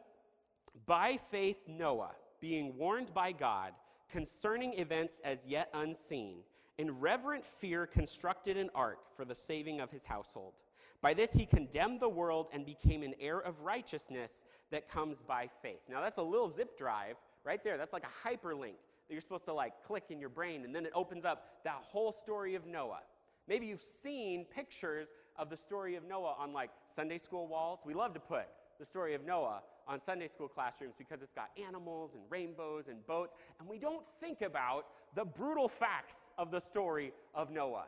by 0.87 1.19
faith, 1.31 1.57
Noah, 1.67 2.13
being 2.41 2.77
warned 2.77 3.13
by 3.13 3.33
God 3.33 3.73
concerning 4.11 4.75
events 4.75 5.21
as 5.25 5.47
yet 5.47 5.69
unseen, 5.75 6.39
in 6.79 6.99
reverent 6.99 7.45
fear 7.45 7.87
constructed 7.87 8.57
an 8.57 8.71
ark 8.75 8.99
for 9.15 9.25
the 9.25 9.35
saving 9.35 9.81
of 9.81 9.91
his 9.91 10.07
household. 10.07 10.55
By 11.03 11.15
this 11.15 11.33
he 11.33 11.47
condemned 11.47 12.01
the 12.01 12.09
world 12.09 12.49
and 12.53 12.65
became 12.65 13.03
an 13.03 13.15
heir 13.21 13.39
of 13.39 13.61
righteousness 13.61 14.43
that 14.71 14.89
comes 14.89 15.23
by 15.23 15.49
faith. 15.63 15.81
Now 15.89 16.01
that's 16.01 16.19
a 16.19 16.23
little 16.23 16.49
zip 16.49 16.79
drive 16.79 17.17
right 17.45 17.63
there. 17.63 17.77
That's 17.79 17.93
like 17.93 18.05
a 18.05 18.29
hyperlink 18.29 18.75
that 19.09 19.15
you're 19.15 19.21
supposed 19.21 19.47
to 19.47 19.53
like 19.53 19.83
click 19.85 20.05
in 20.11 20.21
your 20.21 20.29
brain 20.29 20.65
and 20.65 20.75
then 20.75 20.87
it 20.87 20.93
opens 20.95 21.25
up 21.25 21.45
that 21.65 21.79
whole 21.83 22.13
story 22.13 22.55
of 22.55 22.67
Noah. 22.67 23.01
Maybe 23.49 23.67
you've 23.67 23.83
seen 23.83 24.45
pictures 24.45 25.09
of 25.37 25.51
the 25.51 25.57
story 25.57 25.97
of 25.97 26.05
Noah 26.05 26.37
on 26.39 26.53
like 26.53 26.71
Sunday 26.87 27.19
school 27.19 27.49
walls. 27.49 27.81
We 27.85 27.95
love 27.95 28.15
to 28.15 28.21
put 28.21 28.45
the 28.79 28.87
story 28.87 29.15
of 29.15 29.25
Noah 29.25 29.63
on 29.87 30.01
Sunday 30.01 30.29
school 30.29 30.49
classrooms 30.49 30.95
because 30.97 31.21
it's 31.21 31.33
got 31.33 31.51
animals 31.63 32.13
and 32.15 32.23
rainbows 32.31 32.87
and 32.89 33.05
boats, 33.07 33.35
and 33.59 33.69
we 33.69 33.79
don't 33.79 34.05
think 34.21 34.41
about 34.41 34.87
the 35.15 35.25
brutal 35.25 35.69
facts 35.69 36.17
of 36.39 36.51
the 36.51 36.61
story 36.61 37.13
of 37.35 37.51
Noah, 37.51 37.87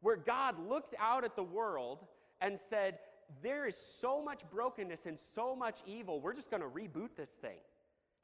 where 0.00 0.16
God 0.16 0.56
looked 0.66 0.94
out 0.98 1.24
at 1.24 1.36
the 1.36 1.42
world 1.42 2.06
and 2.40 2.58
said, 2.58 2.98
There 3.42 3.66
is 3.66 3.76
so 3.76 4.22
much 4.22 4.48
brokenness 4.50 5.04
and 5.04 5.18
so 5.18 5.54
much 5.54 5.80
evil, 5.86 6.20
we're 6.20 6.34
just 6.34 6.50
going 6.50 6.62
to 6.62 6.68
reboot 6.68 7.10
this 7.16 7.30
thing. 7.30 7.58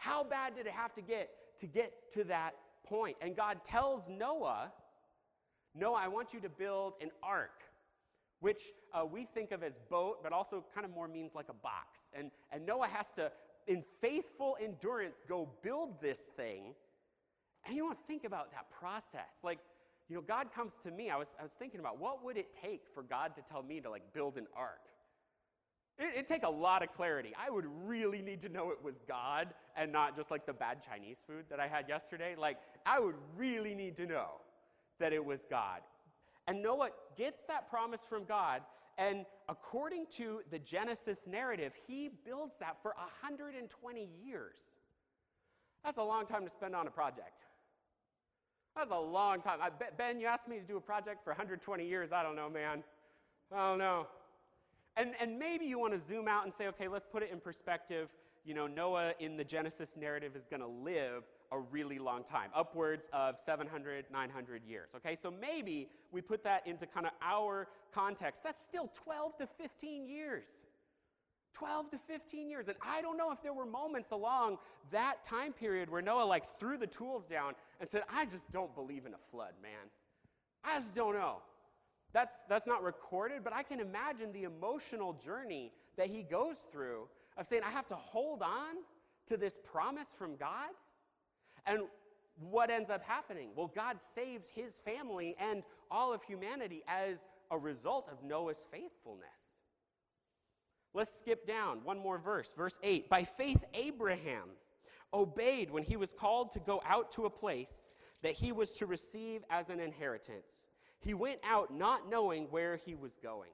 How 0.02 0.24
bad 0.24 0.56
did 0.56 0.66
it 0.66 0.72
have 0.72 0.92
to 0.94 1.00
get 1.00 1.30
to 1.60 1.66
get 1.68 2.10
to 2.14 2.24
that 2.24 2.54
point? 2.84 3.16
And 3.20 3.36
God 3.36 3.62
tells 3.62 4.08
Noah, 4.08 4.72
Noah, 5.76 6.00
I 6.02 6.08
want 6.08 6.34
you 6.34 6.40
to 6.40 6.48
build 6.48 6.94
an 7.00 7.10
ark 7.22 7.62
which 8.40 8.62
uh, 8.92 9.06
we 9.06 9.24
think 9.24 9.52
of 9.52 9.62
as 9.62 9.74
boat, 9.88 10.16
but 10.20 10.32
also 10.32 10.64
kind 10.74 10.84
of 10.84 10.90
more 10.90 11.06
means 11.06 11.36
like 11.36 11.48
a 11.48 11.54
box. 11.54 12.10
And, 12.12 12.32
and 12.50 12.66
Noah 12.66 12.88
has 12.88 13.12
to, 13.12 13.30
in 13.68 13.84
faithful 14.00 14.56
endurance, 14.60 15.18
go 15.28 15.48
build 15.62 16.02
this 16.02 16.22
thing. 16.36 16.74
And 17.64 17.76
you 17.76 17.84
want 17.84 18.00
to 18.00 18.04
think 18.08 18.24
about 18.24 18.50
that 18.50 18.68
process. 18.72 19.44
Like, 19.44 19.60
you 20.08 20.16
know, 20.16 20.22
God 20.22 20.52
comes 20.52 20.72
to 20.82 20.90
me. 20.90 21.10
I 21.10 21.16
was, 21.16 21.28
I 21.38 21.44
was 21.44 21.52
thinking 21.52 21.78
about 21.78 22.00
what 22.00 22.24
would 22.24 22.36
it 22.36 22.52
take 22.52 22.82
for 22.92 23.04
God 23.04 23.36
to 23.36 23.42
tell 23.42 23.62
me 23.62 23.80
to 23.80 23.88
like 23.88 24.12
build 24.12 24.36
an 24.36 24.48
ark? 24.56 24.80
It, 25.96 26.14
it'd 26.14 26.26
take 26.26 26.42
a 26.42 26.50
lot 26.50 26.82
of 26.82 26.92
clarity. 26.92 27.32
I 27.40 27.48
would 27.48 27.66
really 27.84 28.22
need 28.22 28.40
to 28.40 28.48
know 28.48 28.72
it 28.72 28.82
was 28.82 28.98
God 29.06 29.54
and 29.76 29.92
not 29.92 30.16
just 30.16 30.30
like 30.30 30.46
the 30.46 30.52
bad 30.52 30.78
Chinese 30.82 31.18
food 31.26 31.44
that 31.50 31.60
I 31.60 31.68
had 31.68 31.88
yesterday. 31.88 32.34
Like, 32.36 32.58
I 32.84 33.00
would 33.00 33.14
really 33.36 33.74
need 33.74 33.96
to 33.96 34.06
know 34.06 34.28
that 34.98 35.12
it 35.12 35.24
was 35.24 35.40
God. 35.48 35.80
And 36.46 36.62
Noah 36.62 36.90
gets 37.16 37.42
that 37.48 37.70
promise 37.70 38.00
from 38.08 38.24
God, 38.24 38.62
and 38.98 39.24
according 39.48 40.06
to 40.16 40.40
the 40.50 40.58
Genesis 40.58 41.26
narrative, 41.26 41.72
he 41.86 42.10
builds 42.24 42.58
that 42.58 42.82
for 42.82 42.94
120 42.96 44.08
years. 44.24 44.58
That's 45.84 45.96
a 45.96 46.02
long 46.02 46.26
time 46.26 46.44
to 46.44 46.50
spend 46.50 46.76
on 46.76 46.86
a 46.86 46.90
project. 46.90 47.44
That's 48.76 48.90
a 48.90 48.98
long 48.98 49.40
time. 49.40 49.58
I, 49.60 49.70
ben, 49.96 50.20
you 50.20 50.26
asked 50.26 50.48
me 50.48 50.58
to 50.58 50.64
do 50.64 50.76
a 50.76 50.80
project 50.80 51.22
for 51.24 51.30
120 51.30 51.86
years. 51.86 52.12
I 52.12 52.22
don't 52.22 52.36
know, 52.36 52.48
man. 52.48 52.82
I 53.52 53.68
don't 53.68 53.78
know. 53.78 54.06
And, 54.96 55.12
and 55.20 55.38
maybe 55.38 55.64
you 55.64 55.78
want 55.78 55.94
to 55.94 55.98
zoom 55.98 56.28
out 56.28 56.44
and 56.44 56.52
say, 56.52 56.68
okay, 56.68 56.88
let's 56.88 57.06
put 57.06 57.22
it 57.22 57.30
in 57.32 57.40
perspective. 57.40 58.10
You 58.44 58.54
know, 58.54 58.66
Noah 58.66 59.14
in 59.20 59.36
the 59.36 59.44
Genesis 59.44 59.94
narrative 59.96 60.34
is 60.34 60.46
going 60.46 60.60
to 60.60 60.66
live 60.66 61.24
a 61.52 61.58
really 61.58 61.98
long 61.98 62.24
time, 62.24 62.50
upwards 62.54 63.06
of 63.12 63.38
700, 63.38 64.06
900 64.10 64.64
years. 64.64 64.88
Okay, 64.96 65.14
so 65.14 65.30
maybe 65.30 65.88
we 66.10 66.20
put 66.20 66.42
that 66.44 66.66
into 66.66 66.86
kind 66.86 67.06
of 67.06 67.12
our 67.22 67.68
context. 67.92 68.42
That's 68.42 68.62
still 68.62 68.90
12 69.04 69.36
to 69.38 69.48
15 69.58 70.06
years 70.06 70.48
12 71.54 71.90
to 71.90 71.98
15 71.98 72.48
years. 72.48 72.68
And 72.68 72.76
I 72.82 73.02
don't 73.02 73.16
know 73.16 73.30
if 73.30 73.42
there 73.42 73.52
were 73.52 73.66
moments 73.66 74.10
along 74.10 74.58
that 74.90 75.22
time 75.22 75.52
period 75.52 75.90
where 75.90 76.02
Noah 76.02 76.24
like 76.24 76.44
threw 76.58 76.76
the 76.76 76.86
tools 76.86 77.26
down 77.26 77.54
and 77.80 77.88
said, 77.88 78.02
I 78.12 78.26
just 78.26 78.50
don't 78.50 78.74
believe 78.74 79.06
in 79.06 79.14
a 79.14 79.18
flood, 79.30 79.52
man. 79.62 79.90
I 80.64 80.78
just 80.78 80.94
don't 80.94 81.14
know. 81.14 81.38
That's, 82.12 82.34
that's 82.48 82.66
not 82.66 82.82
recorded, 82.82 83.42
but 83.42 83.52
I 83.52 83.62
can 83.62 83.80
imagine 83.80 84.32
the 84.32 84.44
emotional 84.44 85.14
journey 85.14 85.72
that 85.96 86.08
he 86.08 86.22
goes 86.22 86.66
through 86.70 87.08
of 87.36 87.46
saying, 87.46 87.62
I 87.66 87.70
have 87.70 87.86
to 87.88 87.96
hold 87.96 88.42
on 88.42 88.76
to 89.26 89.36
this 89.36 89.58
promise 89.64 90.14
from 90.16 90.36
God. 90.36 90.70
And 91.66 91.82
what 92.38 92.70
ends 92.70 92.90
up 92.90 93.02
happening? 93.04 93.50
Well, 93.54 93.70
God 93.74 94.00
saves 94.00 94.48
his 94.48 94.80
family 94.80 95.36
and 95.38 95.62
all 95.90 96.12
of 96.12 96.22
humanity 96.22 96.82
as 96.88 97.26
a 97.50 97.58
result 97.58 98.08
of 98.10 98.22
Noah's 98.22 98.66
faithfulness. 98.70 99.28
Let's 100.94 101.16
skip 101.18 101.46
down 101.46 101.80
one 101.84 101.98
more 101.98 102.18
verse, 102.18 102.52
verse 102.56 102.78
8. 102.82 103.08
By 103.08 103.24
faith, 103.24 103.62
Abraham 103.74 104.50
obeyed 105.14 105.70
when 105.70 105.82
he 105.82 105.96
was 105.96 106.12
called 106.12 106.52
to 106.52 106.60
go 106.60 106.82
out 106.86 107.10
to 107.12 107.24
a 107.24 107.30
place 107.30 107.90
that 108.22 108.34
he 108.34 108.52
was 108.52 108.72
to 108.72 108.86
receive 108.86 109.42
as 109.50 109.68
an 109.68 109.80
inheritance. 109.80 110.46
He 111.00 111.14
went 111.14 111.40
out 111.44 111.74
not 111.74 112.08
knowing 112.08 112.44
where 112.50 112.76
he 112.76 112.94
was 112.94 113.12
going. 113.22 113.50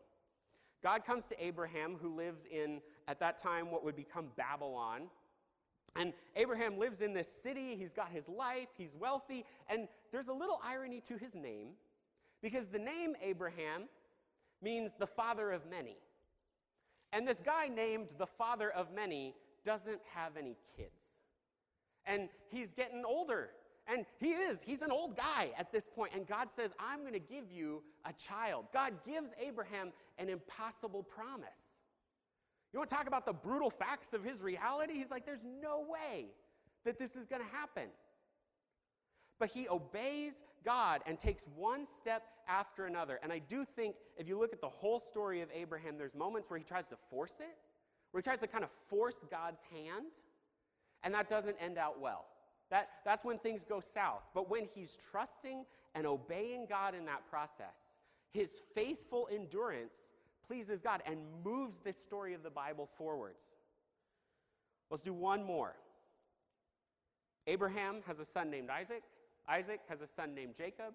God 0.82 1.04
comes 1.04 1.26
to 1.26 1.44
Abraham, 1.44 1.96
who 2.00 2.14
lives 2.14 2.42
in, 2.50 2.80
at 3.08 3.18
that 3.20 3.38
time, 3.38 3.70
what 3.70 3.84
would 3.84 3.96
become 3.96 4.28
Babylon. 4.36 5.02
And 5.96 6.12
Abraham 6.36 6.78
lives 6.78 7.00
in 7.00 7.12
this 7.12 7.28
city. 7.28 7.74
He's 7.76 7.92
got 7.92 8.10
his 8.10 8.28
life. 8.28 8.68
He's 8.76 8.94
wealthy. 8.94 9.44
And 9.68 9.88
there's 10.12 10.28
a 10.28 10.32
little 10.32 10.60
irony 10.64 11.00
to 11.08 11.16
his 11.16 11.34
name 11.34 11.70
because 12.42 12.66
the 12.66 12.78
name 12.78 13.16
Abraham 13.20 13.88
means 14.62 14.92
the 14.98 15.06
father 15.06 15.50
of 15.50 15.68
many. 15.68 15.96
And 17.12 17.26
this 17.26 17.40
guy 17.40 17.68
named 17.68 18.08
the 18.18 18.26
father 18.26 18.70
of 18.70 18.92
many 18.94 19.34
doesn't 19.64 20.00
have 20.14 20.36
any 20.36 20.56
kids. 20.76 21.08
And 22.06 22.28
he's 22.48 22.70
getting 22.70 23.04
older. 23.04 23.50
And 23.90 24.04
he 24.20 24.32
is. 24.32 24.62
He's 24.62 24.82
an 24.82 24.90
old 24.90 25.16
guy 25.16 25.50
at 25.56 25.72
this 25.72 25.88
point. 25.88 26.12
And 26.14 26.26
God 26.26 26.50
says, 26.50 26.72
I'm 26.78 27.00
going 27.00 27.14
to 27.14 27.18
give 27.18 27.50
you 27.50 27.82
a 28.04 28.12
child. 28.12 28.66
God 28.72 28.92
gives 29.04 29.30
Abraham 29.42 29.92
an 30.18 30.28
impossible 30.28 31.02
promise. 31.02 31.72
You 32.72 32.78
want 32.78 32.90
to 32.90 32.94
talk 32.94 33.06
about 33.06 33.24
the 33.24 33.32
brutal 33.32 33.70
facts 33.70 34.12
of 34.12 34.22
his 34.22 34.42
reality? 34.42 34.92
He's 34.92 35.10
like, 35.10 35.24
there's 35.24 35.44
no 35.62 35.86
way 35.88 36.26
that 36.84 36.98
this 36.98 37.16
is 37.16 37.24
going 37.24 37.42
to 37.42 37.48
happen. 37.48 37.88
But 39.38 39.48
he 39.48 39.68
obeys 39.68 40.42
God 40.64 41.00
and 41.06 41.18
takes 41.18 41.46
one 41.56 41.86
step 41.86 42.24
after 42.46 42.84
another. 42.84 43.18
And 43.22 43.32
I 43.32 43.38
do 43.38 43.64
think 43.64 43.94
if 44.18 44.28
you 44.28 44.38
look 44.38 44.52
at 44.52 44.60
the 44.60 44.68
whole 44.68 45.00
story 45.00 45.40
of 45.40 45.48
Abraham, 45.54 45.96
there's 45.96 46.14
moments 46.14 46.50
where 46.50 46.58
he 46.58 46.64
tries 46.64 46.88
to 46.88 46.96
force 47.08 47.36
it, 47.40 47.56
where 48.10 48.20
he 48.20 48.22
tries 48.22 48.40
to 48.40 48.46
kind 48.46 48.64
of 48.64 48.70
force 48.88 49.24
God's 49.30 49.60
hand, 49.72 50.06
and 51.02 51.14
that 51.14 51.28
doesn't 51.28 51.56
end 51.60 51.78
out 51.78 52.00
well. 52.00 52.26
That, 52.70 52.88
that's 53.04 53.24
when 53.24 53.38
things 53.38 53.64
go 53.64 53.80
south. 53.80 54.22
But 54.34 54.50
when 54.50 54.68
he's 54.74 54.98
trusting 55.10 55.64
and 55.94 56.06
obeying 56.06 56.66
God 56.68 56.94
in 56.94 57.06
that 57.06 57.28
process, 57.28 57.92
his 58.30 58.50
faithful 58.74 59.28
endurance 59.32 60.12
pleases 60.46 60.80
God 60.80 61.02
and 61.06 61.18
moves 61.44 61.78
this 61.78 61.96
story 61.96 62.34
of 62.34 62.42
the 62.42 62.50
Bible 62.50 62.86
forwards. 62.86 63.42
Let's 64.90 65.02
do 65.02 65.12
one 65.12 65.44
more. 65.44 65.74
Abraham 67.46 67.96
has 68.06 68.18
a 68.20 68.24
son 68.24 68.50
named 68.50 68.70
Isaac. 68.70 69.02
Isaac 69.48 69.80
has 69.88 70.02
a 70.02 70.06
son 70.06 70.34
named 70.34 70.54
Jacob. 70.54 70.94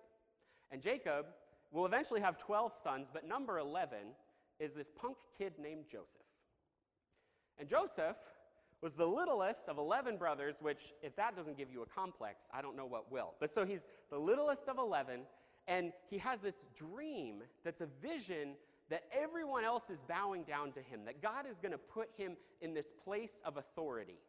And 0.71 0.81
Jacob 0.81 1.27
will 1.71 1.85
eventually 1.85 2.21
have 2.21 2.37
12 2.37 2.75
sons, 2.75 3.07
but 3.11 3.27
number 3.27 3.57
11 3.57 3.97
is 4.59 4.73
this 4.73 4.91
punk 4.95 5.17
kid 5.37 5.53
named 5.59 5.85
Joseph. 5.87 6.21
And 7.59 7.67
Joseph 7.67 8.15
was 8.83 8.93
the 8.93 9.05
littlest 9.05 9.69
of 9.69 9.77
11 9.77 10.17
brothers, 10.17 10.57
which, 10.59 10.93
if 11.01 11.15
that 11.15 11.37
doesn't 11.37 11.57
give 11.57 11.71
you 11.71 11.81
a 11.83 11.85
complex, 11.85 12.49
I 12.53 12.61
don't 12.61 12.75
know 12.75 12.85
what 12.85 13.09
will. 13.09 13.33
But 13.39 13.49
so 13.49 13.65
he's 13.65 13.85
the 14.09 14.19
littlest 14.19 14.67
of 14.67 14.77
11, 14.77 15.21
and 15.69 15.93
he 16.09 16.17
has 16.17 16.41
this 16.41 16.65
dream 16.75 17.43
that's 17.63 17.79
a 17.79 17.88
vision 18.01 18.55
that 18.89 19.03
everyone 19.13 19.63
else 19.63 19.89
is 19.89 20.03
bowing 20.03 20.43
down 20.43 20.73
to 20.73 20.81
him, 20.81 21.05
that 21.05 21.21
God 21.21 21.45
is 21.49 21.58
going 21.60 21.71
to 21.71 21.77
put 21.77 22.10
him 22.17 22.36
in 22.60 22.73
this 22.73 22.91
place 23.03 23.41
of 23.45 23.55
authority. 23.55 24.19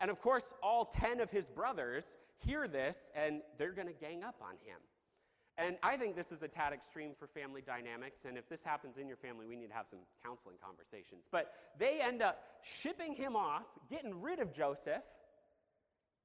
And 0.00 0.10
of 0.10 0.20
course, 0.20 0.54
all 0.62 0.84
10 0.84 1.20
of 1.20 1.30
his 1.30 1.50
brothers 1.50 2.16
hear 2.38 2.68
this 2.68 3.10
and 3.14 3.42
they're 3.58 3.72
going 3.72 3.88
to 3.88 3.94
gang 3.94 4.22
up 4.22 4.36
on 4.40 4.54
him. 4.64 4.78
And 5.58 5.76
I 5.82 5.96
think 5.96 6.16
this 6.16 6.32
is 6.32 6.42
a 6.42 6.48
tad 6.48 6.72
extreme 6.72 7.12
for 7.18 7.26
family 7.26 7.60
dynamics. 7.60 8.24
And 8.24 8.38
if 8.38 8.48
this 8.48 8.64
happens 8.64 8.96
in 8.96 9.06
your 9.06 9.18
family, 9.18 9.46
we 9.46 9.56
need 9.56 9.68
to 9.68 9.74
have 9.74 9.86
some 9.86 9.98
counseling 10.24 10.56
conversations. 10.64 11.24
But 11.30 11.52
they 11.78 12.00
end 12.00 12.22
up 12.22 12.42
shipping 12.62 13.14
him 13.14 13.36
off, 13.36 13.64
getting 13.90 14.20
rid 14.22 14.38
of 14.38 14.52
Joseph. 14.52 15.02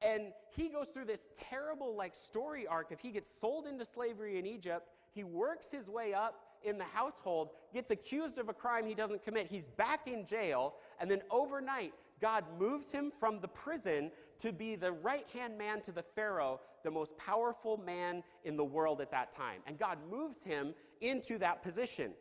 And 0.02 0.32
he 0.56 0.70
goes 0.70 0.90
through 0.90 1.06
this 1.06 1.26
terrible 1.50 1.96
like 1.96 2.16
story 2.16 2.68
arc 2.68 2.92
if 2.92 3.00
he 3.00 3.12
gets 3.12 3.30
sold 3.30 3.66
into 3.66 3.84
slavery 3.84 4.38
in 4.38 4.46
Egypt, 4.46 4.88
he 5.14 5.24
works 5.24 5.72
his 5.72 5.90
way 5.90 6.14
up 6.14 6.36
in 6.64 6.78
the 6.78 6.86
household, 6.86 7.50
gets 7.74 7.92
accused 7.92 8.38
of 8.38 8.50
a 8.50 8.54
crime 8.54 8.86
he 8.86 8.94
doesn't 8.94 9.24
commit. 9.24 9.48
He's 9.48 9.68
back 9.68 10.08
in 10.08 10.26
jail, 10.26 10.76
and 11.00 11.10
then 11.10 11.22
overnight, 11.32 11.94
God 12.22 12.46
moves 12.60 12.92
him 12.92 13.12
from 13.20 13.40
the 13.40 13.48
prison 13.48 14.12
to 14.40 14.52
be 14.52 14.76
the 14.76 14.92
right 14.92 15.28
hand 15.30 15.58
man 15.58 15.82
to 15.82 15.92
the 15.92 16.04
Pharaoh, 16.04 16.60
the 16.84 16.92
most 16.92 17.18
powerful 17.18 17.78
man 17.78 18.24
in 18.44 18.56
the 18.56 18.64
world 18.64 19.02
at 19.02 19.12
that 19.12 19.32
time. 19.32 19.62
And 19.66 19.78
God 19.78 19.98
moves 20.10 20.44
him 20.44 20.74
into 21.02 21.38
that 21.40 21.64
position 21.64 22.12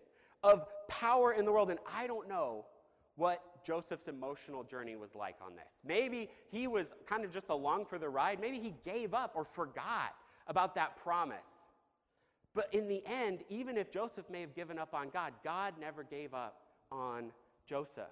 of 0.42 0.66
power 0.88 1.32
in 1.32 1.44
the 1.44 1.52
world. 1.52 1.70
And 1.70 1.80
I 1.92 2.06
don't 2.06 2.28
know 2.28 2.66
what 3.16 3.42
Joseph's 3.64 4.08
emotional 4.08 4.62
journey 4.62 4.94
was 4.94 5.14
like 5.14 5.36
on 5.44 5.56
this. 5.56 5.64
Maybe 5.84 6.30
he 6.50 6.68
was 6.68 6.92
kind 7.06 7.24
of 7.24 7.32
just 7.32 7.48
along 7.48 7.86
for 7.86 7.98
the 7.98 8.08
ride. 8.08 8.40
Maybe 8.40 8.58
he 8.58 8.74
gave 8.84 9.14
up 9.14 9.32
or 9.34 9.44
forgot 9.44 10.14
about 10.46 10.74
that 10.76 10.96
promise. 10.96 11.64
But 12.54 12.72
in 12.72 12.88
the 12.88 13.02
end, 13.06 13.40
even 13.48 13.76
if 13.76 13.90
Joseph 13.90 14.30
may 14.30 14.40
have 14.40 14.54
given 14.54 14.78
up 14.78 14.94
on 14.94 15.10
God, 15.10 15.32
God 15.44 15.74
never 15.80 16.04
gave 16.04 16.32
up 16.32 16.62
on 16.90 17.32
Joseph. 17.66 18.04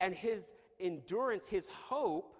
And 0.00 0.14
his 0.14 0.52
endurance, 0.78 1.46
his 1.46 1.68
hope, 1.68 2.34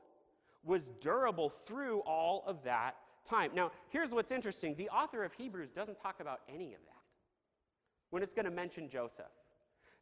was 0.67 0.91
durable 1.01 1.49
through 1.49 2.01
all 2.01 2.45
of 2.47 2.65
that 2.65 2.97
time. 3.25 3.53
Now, 3.55 3.73
here's 3.89 4.13
what's 4.13 4.31
interesting 4.31 4.75
the 4.75 4.91
author 4.91 5.25
of 5.25 5.33
Hebrews 5.33 5.73
doesn't 5.73 6.01
talk 6.01 6.21
about 6.21 6.41
any 6.53 6.75
of 6.75 6.81
that 6.85 7.03
when 8.11 8.23
it's 8.23 8.35
going 8.35 8.45
to 8.45 8.51
mention 8.51 8.89
Joseph. 8.89 9.27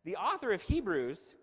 The 0.05 0.16
author 0.16 0.53
of 0.53 0.62
Hebrews 0.62 1.35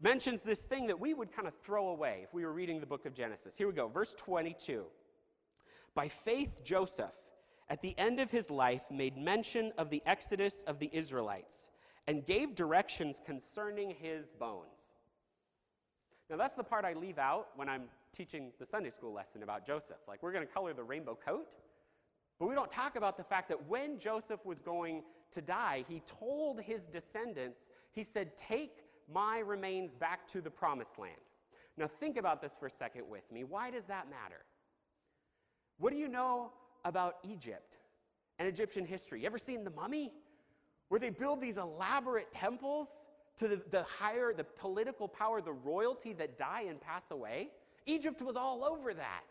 mentions 0.00 0.42
this 0.42 0.62
thing 0.62 0.88
that 0.88 0.98
we 0.98 1.14
would 1.14 1.32
kind 1.32 1.46
of 1.46 1.54
throw 1.62 1.88
away 1.88 2.22
if 2.24 2.34
we 2.34 2.44
were 2.44 2.52
reading 2.52 2.80
the 2.80 2.86
book 2.86 3.06
of 3.06 3.14
Genesis. 3.14 3.56
Here 3.56 3.66
we 3.66 3.72
go, 3.72 3.88
verse 3.88 4.14
22. 4.18 4.84
By 5.94 6.08
faith, 6.08 6.64
Joseph 6.64 7.14
at 7.72 7.80
the 7.80 7.98
end 7.98 8.20
of 8.20 8.30
his 8.30 8.50
life, 8.50 8.82
made 8.90 9.16
mention 9.16 9.72
of 9.78 9.88
the 9.88 10.02
exodus 10.04 10.62
of 10.66 10.78
the 10.78 10.90
Israelites 10.92 11.70
and 12.06 12.26
gave 12.26 12.54
directions 12.54 13.18
concerning 13.24 13.94
his 13.98 14.30
bones. 14.32 14.92
Now, 16.28 16.36
that's 16.36 16.52
the 16.52 16.64
part 16.64 16.84
I 16.84 16.92
leave 16.92 17.18
out 17.18 17.48
when 17.56 17.70
I'm 17.70 17.84
teaching 18.12 18.52
the 18.58 18.66
Sunday 18.66 18.90
school 18.90 19.12
lesson 19.12 19.42
about 19.42 19.66
Joseph. 19.66 19.98
Like, 20.06 20.22
we're 20.22 20.32
going 20.32 20.46
to 20.46 20.52
color 20.52 20.72
the 20.72 20.84
rainbow 20.84 21.18
coat, 21.24 21.54
but 22.38 22.48
we 22.48 22.54
don't 22.54 22.70
talk 22.70 22.96
about 22.96 23.16
the 23.16 23.24
fact 23.24 23.48
that 23.48 23.68
when 23.68 23.98
Joseph 23.98 24.44
was 24.44 24.60
going 24.60 25.02
to 25.32 25.40
die, 25.40 25.84
he 25.88 26.00
told 26.06 26.60
his 26.60 26.88
descendants, 26.88 27.70
he 27.92 28.02
said, 28.02 28.36
Take 28.36 28.84
my 29.12 29.38
remains 29.40 29.94
back 29.94 30.26
to 30.28 30.40
the 30.40 30.50
promised 30.50 30.98
land. 30.98 31.14
Now, 31.76 31.86
think 31.86 32.16
about 32.16 32.42
this 32.42 32.54
for 32.58 32.66
a 32.66 32.70
second 32.70 33.08
with 33.08 33.30
me. 33.32 33.44
Why 33.44 33.70
does 33.70 33.86
that 33.86 34.10
matter? 34.10 34.44
What 35.78 35.92
do 35.92 35.98
you 35.98 36.08
know 36.08 36.52
about 36.84 37.16
Egypt 37.24 37.78
and 38.38 38.48
Egyptian 38.48 38.84
history. 38.84 39.20
You 39.20 39.26
ever 39.26 39.38
seen 39.38 39.64
The 39.64 39.70
Mummy? 39.70 40.12
Where 40.88 40.98
they 40.98 41.10
build 41.10 41.40
these 41.40 41.56
elaborate 41.56 42.30
temples 42.32 42.88
to 43.36 43.48
the, 43.48 43.62
the 43.70 43.82
higher, 43.84 44.32
the 44.34 44.44
political 44.44 45.08
power, 45.08 45.40
the 45.40 45.52
royalty 45.52 46.12
that 46.14 46.36
die 46.36 46.66
and 46.68 46.80
pass 46.80 47.10
away? 47.10 47.50
Egypt 47.86 48.22
was 48.22 48.36
all 48.36 48.64
over 48.64 48.94
that. 48.94 49.22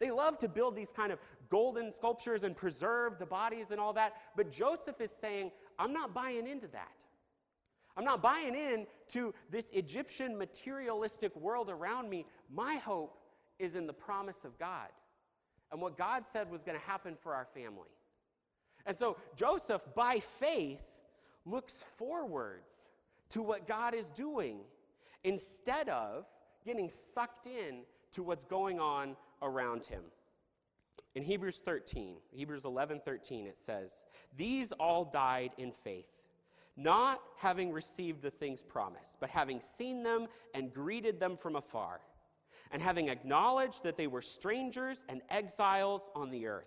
They 0.00 0.10
love 0.10 0.38
to 0.38 0.48
build 0.48 0.74
these 0.74 0.92
kind 0.92 1.12
of 1.12 1.18
golden 1.48 1.92
sculptures 1.92 2.44
and 2.44 2.56
preserve 2.56 3.18
the 3.18 3.26
bodies 3.26 3.70
and 3.70 3.80
all 3.80 3.92
that. 3.92 4.14
But 4.36 4.50
Joseph 4.50 5.00
is 5.00 5.10
saying, 5.10 5.52
I'm 5.78 5.92
not 5.92 6.12
buying 6.12 6.46
into 6.46 6.68
that. 6.68 6.92
I'm 7.96 8.04
not 8.04 8.22
buying 8.22 8.54
in 8.54 8.86
to 9.08 9.32
this 9.50 9.70
Egyptian 9.70 10.36
materialistic 10.36 11.34
world 11.36 11.70
around 11.70 12.10
me. 12.10 12.26
My 12.52 12.74
hope 12.74 13.16
is 13.58 13.76
in 13.76 13.86
the 13.86 13.92
promise 13.92 14.44
of 14.44 14.58
God 14.58 14.88
and 15.70 15.80
what 15.80 15.96
God 15.96 16.24
said 16.24 16.50
was 16.50 16.62
going 16.62 16.78
to 16.78 16.84
happen 16.84 17.16
for 17.20 17.34
our 17.34 17.46
family. 17.46 17.90
And 18.86 18.96
so 18.96 19.16
Joseph, 19.36 19.82
by 19.94 20.18
faith, 20.18 20.80
looks 21.44 21.84
forwards 21.96 22.74
to 23.30 23.42
what 23.42 23.66
God 23.66 23.94
is 23.94 24.10
doing 24.10 24.60
instead 25.22 25.88
of 25.88 26.26
getting 26.64 26.88
sucked 26.88 27.46
in 27.46 27.82
to 28.12 28.22
what's 28.22 28.44
going 28.44 28.80
on 28.80 29.16
around 29.42 29.84
him. 29.86 30.02
In 31.14 31.22
Hebrews 31.22 31.60
13, 31.64 32.16
Hebrews 32.32 32.64
11 32.64 33.00
13, 33.04 33.46
it 33.46 33.58
says, 33.58 34.04
These 34.36 34.72
all 34.72 35.04
died 35.04 35.52
in 35.58 35.70
faith, 35.70 36.10
not 36.76 37.20
having 37.38 37.72
received 37.72 38.22
the 38.22 38.30
things 38.30 38.62
promised, 38.62 39.18
but 39.20 39.30
having 39.30 39.60
seen 39.60 40.02
them 40.02 40.26
and 40.54 40.72
greeted 40.74 41.20
them 41.20 41.36
from 41.36 41.54
afar, 41.54 42.00
and 42.72 42.82
having 42.82 43.08
acknowledged 43.08 43.84
that 43.84 43.96
they 43.96 44.08
were 44.08 44.22
strangers 44.22 45.04
and 45.08 45.22
exiles 45.30 46.10
on 46.16 46.30
the 46.30 46.46
earth. 46.46 46.66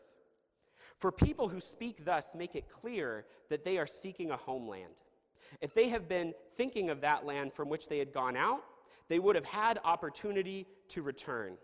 For 0.97 1.11
people 1.11 1.49
who 1.49 1.59
speak 1.59 2.05
thus 2.05 2.33
make 2.33 2.55
it 2.55 2.69
clear 2.69 3.25
that 3.49 3.65
they 3.65 3.77
are 3.77 3.85
seeking 3.85 4.31
a 4.31 4.37
homeland. 4.37 4.95
If 5.61 5.73
they 5.73 5.89
have 5.89 6.07
been 6.07 6.33
thinking 6.55 6.89
of 6.89 7.01
that 7.01 7.25
land 7.25 7.53
from 7.53 7.69
which 7.69 7.87
they 7.87 7.99
had 7.99 8.13
gone 8.13 8.35
out, 8.35 8.63
they 9.09 9.19
would 9.19 9.35
have 9.35 9.45
had 9.45 9.79
opportunity 9.83 10.67
to 10.89 11.01
return. 11.01 11.57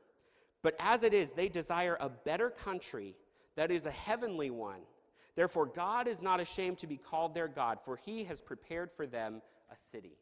But 0.61 0.75
as 0.79 1.03
it 1.03 1.13
is, 1.13 1.31
they 1.31 1.49
desire 1.49 1.97
a 1.99 2.09
better 2.09 2.49
country 2.49 3.15
that 3.55 3.71
is 3.71 3.85
a 3.85 3.91
heavenly 3.91 4.49
one. 4.49 4.81
Therefore, 5.35 5.65
God 5.65 6.07
is 6.07 6.21
not 6.21 6.39
ashamed 6.39 6.77
to 6.79 6.87
be 6.87 6.97
called 6.97 7.33
their 7.33 7.47
God, 7.47 7.79
for 7.83 7.97
he 7.97 8.23
has 8.25 8.39
prepared 8.39 8.91
for 8.91 9.05
them 9.05 9.41
a 9.71 9.75
city. 9.75 10.17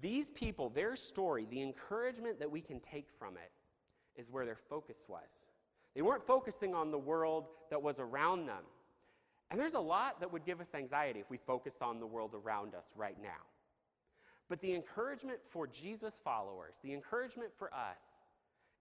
These 0.00 0.30
people, 0.30 0.68
their 0.70 0.96
story, 0.96 1.46
the 1.50 1.62
encouragement 1.62 2.38
that 2.38 2.50
we 2.50 2.60
can 2.60 2.80
take 2.80 3.08
from 3.18 3.36
it 3.36 3.50
is 4.16 4.30
where 4.30 4.46
their 4.46 4.56
focus 4.56 5.06
was. 5.08 5.46
They 5.94 6.02
weren't 6.02 6.26
focusing 6.26 6.74
on 6.74 6.90
the 6.90 6.98
world 6.98 7.48
that 7.70 7.82
was 7.82 7.98
around 7.98 8.46
them. 8.46 8.62
And 9.50 9.58
there's 9.58 9.74
a 9.74 9.80
lot 9.80 10.20
that 10.20 10.32
would 10.32 10.44
give 10.44 10.60
us 10.60 10.74
anxiety 10.74 11.20
if 11.20 11.28
we 11.28 11.36
focused 11.36 11.82
on 11.82 11.98
the 11.98 12.06
world 12.06 12.34
around 12.34 12.74
us 12.74 12.92
right 12.96 13.16
now. 13.20 13.28
But 14.50 14.60
the 14.60 14.74
encouragement 14.74 15.38
for 15.46 15.68
Jesus' 15.68 16.20
followers, 16.22 16.74
the 16.82 16.92
encouragement 16.92 17.52
for 17.56 17.72
us, 17.72 18.02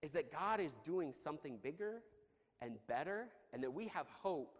is 0.01 0.11
that 0.13 0.31
God 0.31 0.59
is 0.59 0.75
doing 0.83 1.13
something 1.13 1.59
bigger 1.61 2.01
and 2.61 2.73
better, 2.87 3.27
and 3.53 3.63
that 3.63 3.71
we 3.71 3.85
have 3.87 4.07
hope 4.21 4.57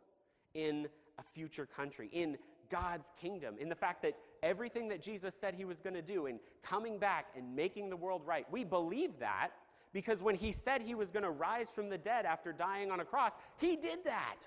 in 0.54 0.88
a 1.18 1.24
future 1.34 1.66
country, 1.66 2.10
in 2.14 2.38
God's 2.70 3.12
kingdom, 3.20 3.56
in 3.60 3.70
the 3.70 3.76
fact 3.76 4.04
that 4.04 4.14
everything 4.44 4.88
that 4.90 5.02
Jesus 5.02 5.34
said 5.34 5.56
he 5.56 5.66
was 5.66 5.82
going 5.82 5.96
to 5.96 6.02
do 6.04 6.28
in 6.28 6.40
coming 6.62 7.00
back 7.00 7.26
and 7.36 7.56
making 7.56 7.90
the 7.90 7.98
world 7.98 8.22
right, 8.26 8.46
we 8.52 8.64
believe 8.64 9.20
that 9.20 9.50
because 9.92 10.22
when 10.22 10.36
he 10.36 10.52
said 10.52 10.84
he 10.84 10.94
was 10.94 11.10
going 11.10 11.24
to 11.24 11.32
rise 11.32 11.70
from 11.70 11.90
the 11.90 11.98
dead 11.98 12.28
after 12.28 12.54
dying 12.54 12.92
on 12.92 13.00
a 13.00 13.06
cross, 13.06 13.34
he 13.58 13.76
did 13.76 14.06
that. 14.06 14.46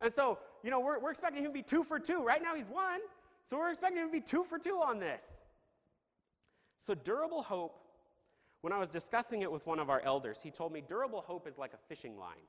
And 0.00 0.10
so, 0.10 0.38
you 0.62 0.70
know, 0.70 0.80
we're, 0.80 0.98
we're 0.98 1.10
expecting 1.10 1.42
him 1.42 1.50
to 1.50 1.54
be 1.54 1.62
two 1.62 1.84
for 1.84 1.98
two. 1.98 2.24
Right 2.24 2.42
now, 2.42 2.54
he's 2.54 2.68
one. 2.68 3.00
So 3.44 3.58
we're 3.58 3.70
expecting 3.70 4.00
him 4.00 4.08
to 4.08 4.12
be 4.12 4.20
two 4.22 4.44
for 4.44 4.58
two 4.58 4.80
on 4.82 4.98
this. 4.98 5.22
So, 6.86 6.94
durable 6.94 7.42
hope, 7.42 7.80
when 8.60 8.72
I 8.72 8.78
was 8.78 8.88
discussing 8.88 9.42
it 9.42 9.50
with 9.50 9.66
one 9.66 9.80
of 9.80 9.90
our 9.90 10.00
elders, 10.02 10.40
he 10.40 10.52
told 10.52 10.72
me 10.72 10.84
durable 10.86 11.20
hope 11.20 11.48
is 11.48 11.58
like 11.58 11.72
a 11.72 11.78
fishing 11.88 12.16
line. 12.16 12.46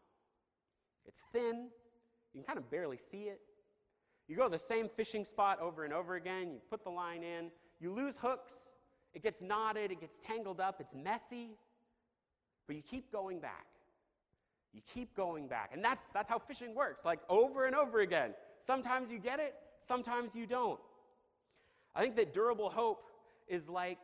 It's 1.08 1.24
thin, 1.34 1.70
you 2.34 2.42
can 2.42 2.44
kind 2.44 2.60
of 2.60 2.70
barely 2.70 2.98
see 2.98 3.24
it. 3.24 3.42
You 4.28 4.36
go 4.36 4.44
to 4.44 4.50
the 4.52 4.60
same 4.60 4.90
fishing 4.96 5.26
spot 5.26 5.60
over 5.60 5.86
and 5.86 5.92
over 5.92 6.18
again, 6.18 6.52
you 6.52 6.60
put 6.70 6.84
the 6.84 6.92
line 6.92 7.24
in, 7.24 7.50
you 7.80 7.92
lose 7.92 8.16
hooks, 8.18 8.54
it 9.16 9.24
gets 9.24 9.42
knotted, 9.42 9.92
it 9.92 10.00
gets 10.00 10.20
tangled 10.20 10.62
up, 10.62 10.82
it's 10.82 10.94
messy, 10.94 11.58
but 12.68 12.76
you 12.76 12.84
keep 12.84 13.12
going 13.12 13.40
back. 13.40 13.66
You 14.72 14.82
keep 14.94 15.16
going 15.16 15.48
back. 15.48 15.72
And 15.74 15.84
that's, 15.84 16.04
that's 16.14 16.30
how 16.30 16.38
fishing 16.38 16.76
works, 16.76 17.04
like 17.04 17.22
over 17.28 17.66
and 17.66 17.76
over 17.76 18.02
again. 18.02 18.36
Sometimes 18.64 19.10
you 19.10 19.18
get 19.18 19.40
it, 19.40 19.56
sometimes 19.88 20.36
you 20.36 20.46
don't. 20.46 20.80
I 21.96 22.04
think 22.04 22.16
that 22.18 22.36
durable 22.36 22.70
hope 22.70 23.02
is 23.48 23.68
like 23.68 23.98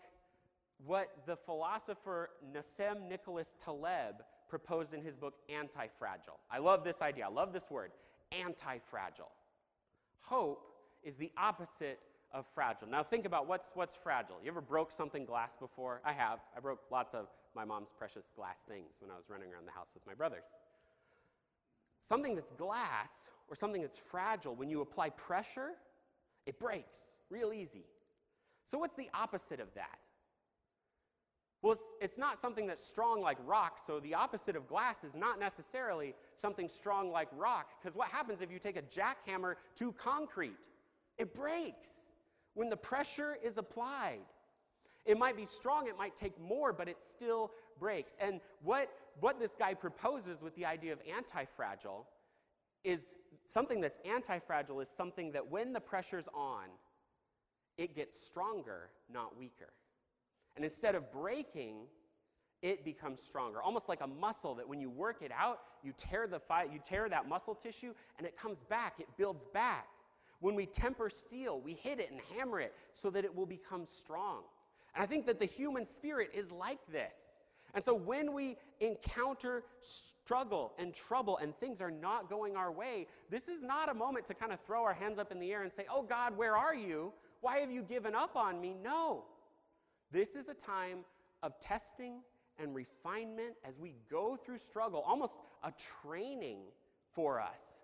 what 0.86 1.10
the 1.26 1.36
philosopher 1.36 2.30
Nassim 2.54 3.08
Nicholas 3.08 3.56
Taleb 3.64 4.24
proposed 4.50 4.94
in 4.94 5.02
his 5.02 5.16
book 5.16 5.36
Anti 5.50 5.88
Fragile. 5.98 6.40
I 6.52 6.60
love 6.60 6.84
this 6.84 7.02
idea, 7.02 7.26
I 7.26 7.30
love 7.30 7.54
this 7.54 7.70
word 7.72 7.92
anti 8.34 8.78
fragile. 8.90 9.32
Hope 10.22 10.66
is 11.04 11.18
the 11.18 11.32
opposite 11.38 12.00
of 12.32 12.46
fragile. 12.54 12.88
Now, 12.88 13.04
think 13.04 13.26
about 13.26 13.48
what's, 13.48 13.72
what's 13.76 13.96
fragile. 13.96 14.38
You 14.44 14.50
ever 14.50 14.62
broke 14.62 14.92
something 14.92 15.26
glass 15.26 15.56
before? 15.58 16.02
I 16.04 16.14
have. 16.14 16.40
I 16.56 16.60
broke 16.60 16.80
lots 16.92 17.14
of 17.14 17.28
my 17.56 17.66
mom's 17.66 17.90
precious 17.98 18.32
glass 18.36 18.62
things 18.68 18.96
when 19.00 19.12
I 19.12 19.16
was 19.16 19.26
running 19.30 19.54
around 19.54 19.68
the 19.68 19.72
house 19.72 19.90
with 19.94 20.06
my 20.08 20.14
brothers. 20.14 20.44
Something 22.02 22.36
that's 22.36 22.52
glass 22.52 23.30
or 23.48 23.56
something 23.56 23.82
that's 23.82 23.98
fragile, 23.98 24.56
when 24.56 24.70
you 24.70 24.82
apply 24.82 25.10
pressure, 25.10 25.72
it 26.46 26.60
breaks 26.60 27.12
real 27.30 27.54
easy. 27.54 27.86
So, 28.66 28.78
what's 28.78 28.96
the 28.96 29.10
opposite 29.14 29.60
of 29.60 29.74
that? 29.76 30.00
Well, 31.64 31.72
it's, 31.72 31.94
it's 32.02 32.18
not 32.18 32.38
something 32.38 32.68
that's 32.68 32.86
strong 32.86 33.22
like 33.22 33.38
rock, 33.46 33.80
so 33.80 34.02
the 34.02 34.14
opposite 34.14 34.58
of 34.58 34.68
glass 34.68 35.06
is 35.06 35.16
not 35.16 35.40
necessarily 35.40 36.14
something 36.38 36.68
strong 36.68 37.10
like 37.10 37.30
rock, 37.38 37.70
because 37.82 37.96
what 37.96 38.10
happens 38.10 38.42
if 38.42 38.52
you 38.52 38.60
take 38.60 38.78
a 38.78 38.82
jackhammer 38.82 39.56
to 39.76 39.94
concrete? 39.94 40.68
It 41.18 41.34
breaks 41.34 42.08
when 42.54 42.70
the 42.70 42.76
pressure 42.76 43.38
is 43.42 43.58
applied. 43.58 44.20
It 45.06 45.18
might 45.18 45.38
be 45.38 45.46
strong, 45.46 45.88
it 45.88 45.98
might 45.98 46.18
take 46.18 46.40
more, 46.40 46.74
but 46.74 46.90
it 46.90 46.98
still 47.02 47.52
breaks. 47.80 48.18
And 48.20 48.42
what, 48.62 48.90
what 49.22 49.40
this 49.40 49.56
guy 49.58 49.74
proposes 49.74 50.42
with 50.42 50.54
the 50.56 50.66
idea 50.66 50.92
of 50.92 51.00
anti 51.10 51.46
fragile 51.46 52.08
is 52.84 53.14
something 53.46 53.80
that's 53.80 54.00
anti 54.04 54.40
fragile 54.40 54.82
is 54.82 54.90
something 54.90 55.32
that 55.32 55.50
when 55.50 55.72
the 55.72 55.80
pressure's 55.80 56.28
on, 56.34 56.66
it 57.78 57.96
gets 57.96 58.20
stronger, 58.20 58.90
not 59.10 59.38
weaker. 59.38 59.72
And 60.56 60.64
instead 60.64 60.96
of 60.96 61.12
breaking, 61.12 61.88
it 62.62 62.86
becomes 62.86 63.22
stronger. 63.22 63.62
Almost 63.62 63.90
like 63.90 64.02
a 64.02 64.08
muscle 64.08 64.56
that 64.56 64.68
when 64.68 64.80
you 64.80 64.90
work 64.90 65.22
it 65.22 65.32
out, 65.38 65.60
you 65.84 65.94
tear, 65.98 66.28
the 66.28 66.40
fi- 66.40 66.64
you 66.64 66.80
tear 66.84 67.10
that 67.10 67.28
muscle 67.28 67.54
tissue 67.54 67.94
and 68.18 68.26
it 68.26 68.38
comes 68.38 68.64
back, 68.64 68.96
it 69.00 69.08
builds 69.18 69.46
back. 69.54 69.88
When 70.40 70.56
we 70.56 70.66
temper 70.66 71.10
steel, 71.10 71.62
we 71.62 71.74
hit 71.74 72.00
it 72.00 72.12
and 72.12 72.20
hammer 72.36 72.60
it 72.60 72.74
so 72.92 73.10
that 73.12 73.26
it 73.26 73.36
will 73.36 73.46
become 73.46 73.86
strong. 73.86 74.44
And 74.96 75.04
I 75.04 75.08
think 75.08 75.26
that 75.26 75.40
the 75.40 75.46
human 75.46 75.86
spirit 75.86 76.32
is 76.34 76.52
like 76.52 76.80
this. 76.92 77.16
And 77.74 77.84
so 77.84 77.94
when 77.94 78.34
we 78.34 78.58
encounter 78.80 79.64
struggle 79.82 80.74
and 80.78 80.94
trouble 80.94 81.40
and 81.40 81.56
things 81.58 81.82
are 81.82 81.90
not 81.92 82.30
going 82.30 82.56
our 82.56 82.72
way, 82.72 83.08
this 83.30 83.48
is 83.48 83.64
not 83.64 83.90
a 83.90 83.94
moment 83.94 84.26
to 84.28 84.34
kind 84.34 84.54
of 84.54 84.60
throw 84.62 84.84
our 84.84 84.94
hands 84.94 85.18
up 85.18 85.32
in 85.32 85.40
the 85.40 85.52
air 85.52 85.64
and 85.64 85.74
say, 85.74 85.86
Oh 85.92 86.04
God, 86.04 86.38
where 86.38 86.56
are 86.56 86.76
you? 86.76 87.12
Why 87.42 87.58
have 87.58 87.72
you 87.72 87.82
given 87.82 88.14
up 88.14 88.36
on 88.36 88.62
me? 88.62 88.76
No. 88.82 89.26
This 90.14 90.36
is 90.36 90.48
a 90.48 90.54
time 90.54 91.00
of 91.42 91.60
testing 91.60 92.22
and 92.60 92.76
refinement 92.76 93.56
as 93.68 93.80
we 93.80 93.96
go 94.12 94.36
through 94.36 94.60
struggle, 94.60 95.04
almost 95.06 95.40
a 95.64 95.74
training 96.04 96.60
for 97.16 97.42
us. 97.42 97.80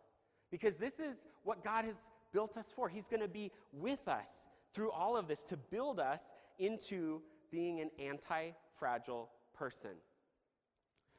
Because 0.52 0.76
this 0.76 1.00
is 1.00 1.24
what 1.44 1.64
God 1.64 1.86
has 1.86 1.96
built 2.32 2.56
us 2.56 2.72
for. 2.72 2.88
He's 2.88 3.08
going 3.08 3.24
to 3.24 3.28
be 3.28 3.52
with 3.74 4.08
us 4.08 4.48
through 4.76 4.92
all 4.92 5.18
of 5.18 5.28
this 5.28 5.44
to 5.46 5.58
build 5.58 6.00
us 6.00 6.22
into 6.60 7.22
being 7.52 7.80
an 7.80 7.90
anti 8.00 8.52
fragile 8.78 9.32
person. 9.58 9.92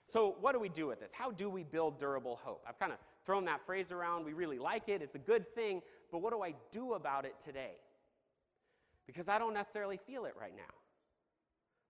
So, 0.04 0.36
what 0.40 0.52
do 0.52 0.60
we 0.60 0.68
do 0.68 0.86
with 0.86 1.00
this? 1.00 1.10
How 1.12 1.32
do 1.32 1.50
we 1.50 1.64
build 1.64 1.98
durable 1.98 2.36
hope? 2.36 2.64
I've 2.68 2.78
kind 2.78 2.92
of 2.92 2.98
thrown 3.26 3.44
that 3.46 3.66
phrase 3.66 3.90
around. 3.90 4.24
We 4.24 4.32
really 4.32 4.58
like 4.58 4.88
it, 4.88 5.02
it's 5.02 5.16
a 5.16 5.20
good 5.20 5.52
thing, 5.56 5.82
but 6.12 6.22
what 6.22 6.32
do 6.32 6.42
I 6.42 6.54
do 6.70 6.94
about 6.94 7.24
it 7.24 7.34
today? 7.44 7.74
Because 9.08 9.28
I 9.28 9.40
don't 9.40 9.54
necessarily 9.54 9.98
feel 10.06 10.24
it 10.24 10.34
right 10.38 10.54
now. 10.56 10.79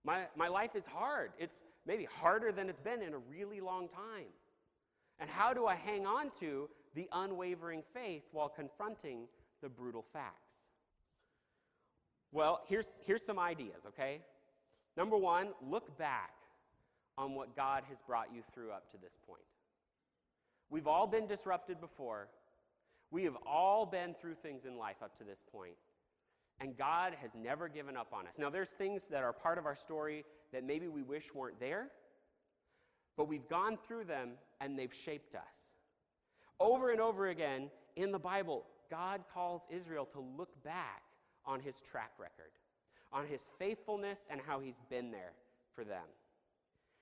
My, 0.04 0.26
my 0.36 0.48
life 0.48 0.74
is 0.74 0.86
hard. 0.86 1.32
It's 1.38 1.64
maybe 1.86 2.04
harder 2.04 2.52
than 2.52 2.68
it's 2.68 2.80
been 2.80 3.02
in 3.02 3.14
a 3.14 3.18
really 3.18 3.60
long 3.60 3.88
time. 3.88 4.26
And 5.18 5.28
how 5.28 5.52
do 5.52 5.66
I 5.66 5.74
hang 5.74 6.06
on 6.06 6.30
to 6.40 6.68
the 6.94 7.08
unwavering 7.12 7.82
faith 7.92 8.22
while 8.32 8.48
confronting 8.48 9.28
the 9.62 9.68
brutal 9.68 10.04
facts? 10.12 10.50
Well, 12.32 12.60
here's, 12.68 12.98
here's 13.04 13.24
some 13.24 13.38
ideas, 13.38 13.82
okay? 13.88 14.20
Number 14.96 15.16
one, 15.16 15.48
look 15.68 15.98
back 15.98 16.32
on 17.18 17.34
what 17.34 17.54
God 17.54 17.82
has 17.88 18.00
brought 18.00 18.28
you 18.34 18.42
through 18.54 18.70
up 18.70 18.90
to 18.92 18.98
this 18.98 19.18
point. 19.26 19.42
We've 20.70 20.86
all 20.86 21.06
been 21.06 21.26
disrupted 21.26 21.80
before. 21.80 22.28
We 23.10 23.24
have 23.24 23.36
all 23.44 23.84
been 23.84 24.14
through 24.14 24.34
things 24.34 24.64
in 24.64 24.78
life 24.78 25.02
up 25.02 25.18
to 25.18 25.24
this 25.24 25.42
point. 25.52 25.74
And 26.60 26.76
God 26.76 27.14
has 27.20 27.30
never 27.34 27.68
given 27.68 27.96
up 27.96 28.12
on 28.12 28.26
us. 28.26 28.34
Now, 28.38 28.50
there's 28.50 28.70
things 28.70 29.04
that 29.10 29.22
are 29.22 29.32
part 29.32 29.56
of 29.56 29.64
our 29.64 29.74
story 29.74 30.24
that 30.52 30.64
maybe 30.64 30.88
we 30.88 31.02
wish 31.02 31.34
weren't 31.34 31.58
there, 31.58 31.88
but 33.16 33.28
we've 33.28 33.48
gone 33.48 33.78
through 33.86 34.04
them 34.04 34.32
and 34.60 34.78
they've 34.78 34.92
shaped 34.92 35.34
us. 35.34 35.72
Over 36.58 36.90
and 36.90 37.00
over 37.00 37.28
again 37.28 37.70
in 37.96 38.12
the 38.12 38.18
Bible, 38.18 38.64
God 38.90 39.22
calls 39.32 39.66
Israel 39.70 40.04
to 40.12 40.20
look 40.20 40.62
back 40.62 41.02
on 41.46 41.60
his 41.60 41.80
track 41.80 42.12
record, 42.18 42.52
on 43.12 43.26
his 43.26 43.52
faithfulness 43.58 44.20
and 44.30 44.40
how 44.46 44.60
he's 44.60 44.80
been 44.90 45.10
there 45.10 45.32
for 45.74 45.84
them. 45.84 46.04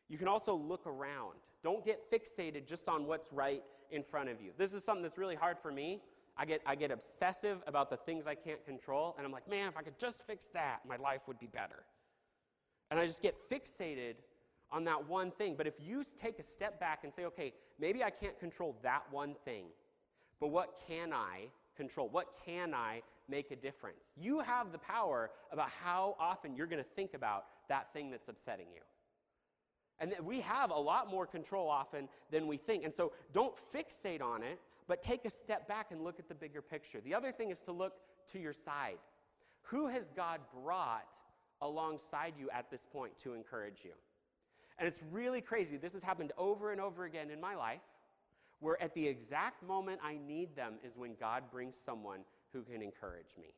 You 0.09 0.18
can 0.18 0.29
also 0.29 0.55
look 0.55 0.87
around. 0.87 1.35
Don't 1.64 1.85
get 1.85 2.11
fixated 2.11 2.66
just 2.66 2.88
on 2.88 3.07
what's 3.07 3.33
right 3.33 3.62
in 3.90 4.03
front 4.05 4.29
of 4.29 4.40
you. 4.40 4.53
This 4.57 4.73
is 4.73 4.85
something 4.85 5.03
that's 5.03 5.18
really 5.18 5.35
hard 5.35 5.59
for 5.59 5.73
me 5.73 6.01
I 6.38 6.44
get, 6.44 6.62
I 6.64 6.74
get 6.74 6.90
obsessive 6.90 7.62
about 7.66 7.90
the 7.90 7.96
things 7.96 8.27
I 8.27 8.35
can't 8.35 8.64
control, 8.64 9.14
and 9.18 9.27
I'm 9.27 9.33
like, 9.33 9.48
man, 9.48 9.68
if 9.68 9.77
I 9.77 9.83
could 9.83 9.98
just 9.98 10.27
fix 10.27 10.46
that, 10.55 10.81
my 10.88 10.96
life 10.96 11.22
would 11.27 11.38
be 11.38 11.48
better. 11.48 11.83
And 12.90 12.98
I 13.01 13.07
just 13.07 13.22
get 13.22 13.35
fixated 13.51 14.14
on 14.70 14.85
that 14.85 15.09
one 15.09 15.31
thing. 15.31 15.57
But 15.57 15.66
if 15.66 15.74
you 15.81 16.05
take 16.16 16.38
a 16.38 16.44
step 16.44 16.79
back 16.79 17.01
and 17.05 17.12
say, 17.12 17.24
okay, 17.24 17.53
maybe 17.79 18.05
I 18.05 18.11
can't 18.11 18.38
control 18.38 18.77
that 18.83 19.03
one 19.11 19.35
thing, 19.44 19.66
but 20.40 20.48
what 20.48 20.79
can 20.87 21.12
I 21.12 21.48
control? 21.77 22.09
What 22.09 22.38
can 22.46 22.72
I 22.72 23.03
make 23.29 23.51
a 23.51 23.57
difference. 23.57 24.12
You 24.16 24.40
have 24.40 24.72
the 24.72 24.79
power 24.79 25.31
about 25.53 25.70
how 25.70 26.16
often 26.18 26.57
you're 26.57 26.66
going 26.66 26.83
to 26.83 26.90
think 26.90 27.14
about 27.14 27.44
that 27.68 27.92
thing 27.92 28.11
that's 28.11 28.29
upsetting 28.29 28.66
you. 28.74 28.81
And 30.01 30.14
we 30.22 30.40
have 30.40 30.70
a 30.70 30.79
lot 30.79 31.11
more 31.11 31.27
control 31.27 31.68
often 31.68 32.09
than 32.31 32.46
we 32.46 32.57
think. 32.57 32.85
And 32.85 32.94
so 32.94 33.12
don't 33.33 33.55
fixate 33.74 34.22
on 34.22 34.42
it, 34.42 34.61
but 34.88 35.03
take 35.03 35.24
a 35.27 35.31
step 35.31 35.68
back 35.68 35.92
and 35.92 36.03
look 36.03 36.18
at 36.18 36.29
the 36.29 36.35
bigger 36.35 36.62
picture. 36.62 37.01
The 37.01 37.14
other 37.14 37.31
thing 37.31 37.51
is 37.51 37.61
to 37.61 37.72
look 37.72 37.92
to 38.33 38.38
your 38.38 38.55
side. 38.55 38.98
Who 39.64 39.87
has 39.88 40.11
God 40.11 40.40
brought 40.64 41.14
alongside 41.61 42.35
you 42.38 42.48
at 42.51 42.70
this 42.70 42.87
point 42.90 43.16
to 43.18 43.35
encourage 43.35 43.85
you? 43.85 43.92
And 44.79 44.88
it's 44.88 45.03
really 45.11 45.40
crazy. 45.40 45.77
This 45.77 45.92
has 45.92 46.03
happened 46.03 46.33
over 46.38 46.72
and 46.72 46.81
over 46.81 47.05
again 47.05 47.31
in 47.31 47.40
my 47.40 47.55
life, 47.55 47.83
where 48.61 48.81
at 48.83 48.94
the 48.94 49.07
exact 49.07 49.62
moment 49.62 50.01
I 50.03 50.18
need 50.27 50.57
them 50.57 50.74
is 50.83 50.96
when 50.96 51.14
God 51.20 51.44
brings 51.51 51.77
someone 51.77 52.20
who 52.53 52.62
can 52.62 52.81
encourage 52.81 53.37
me. 53.38 53.55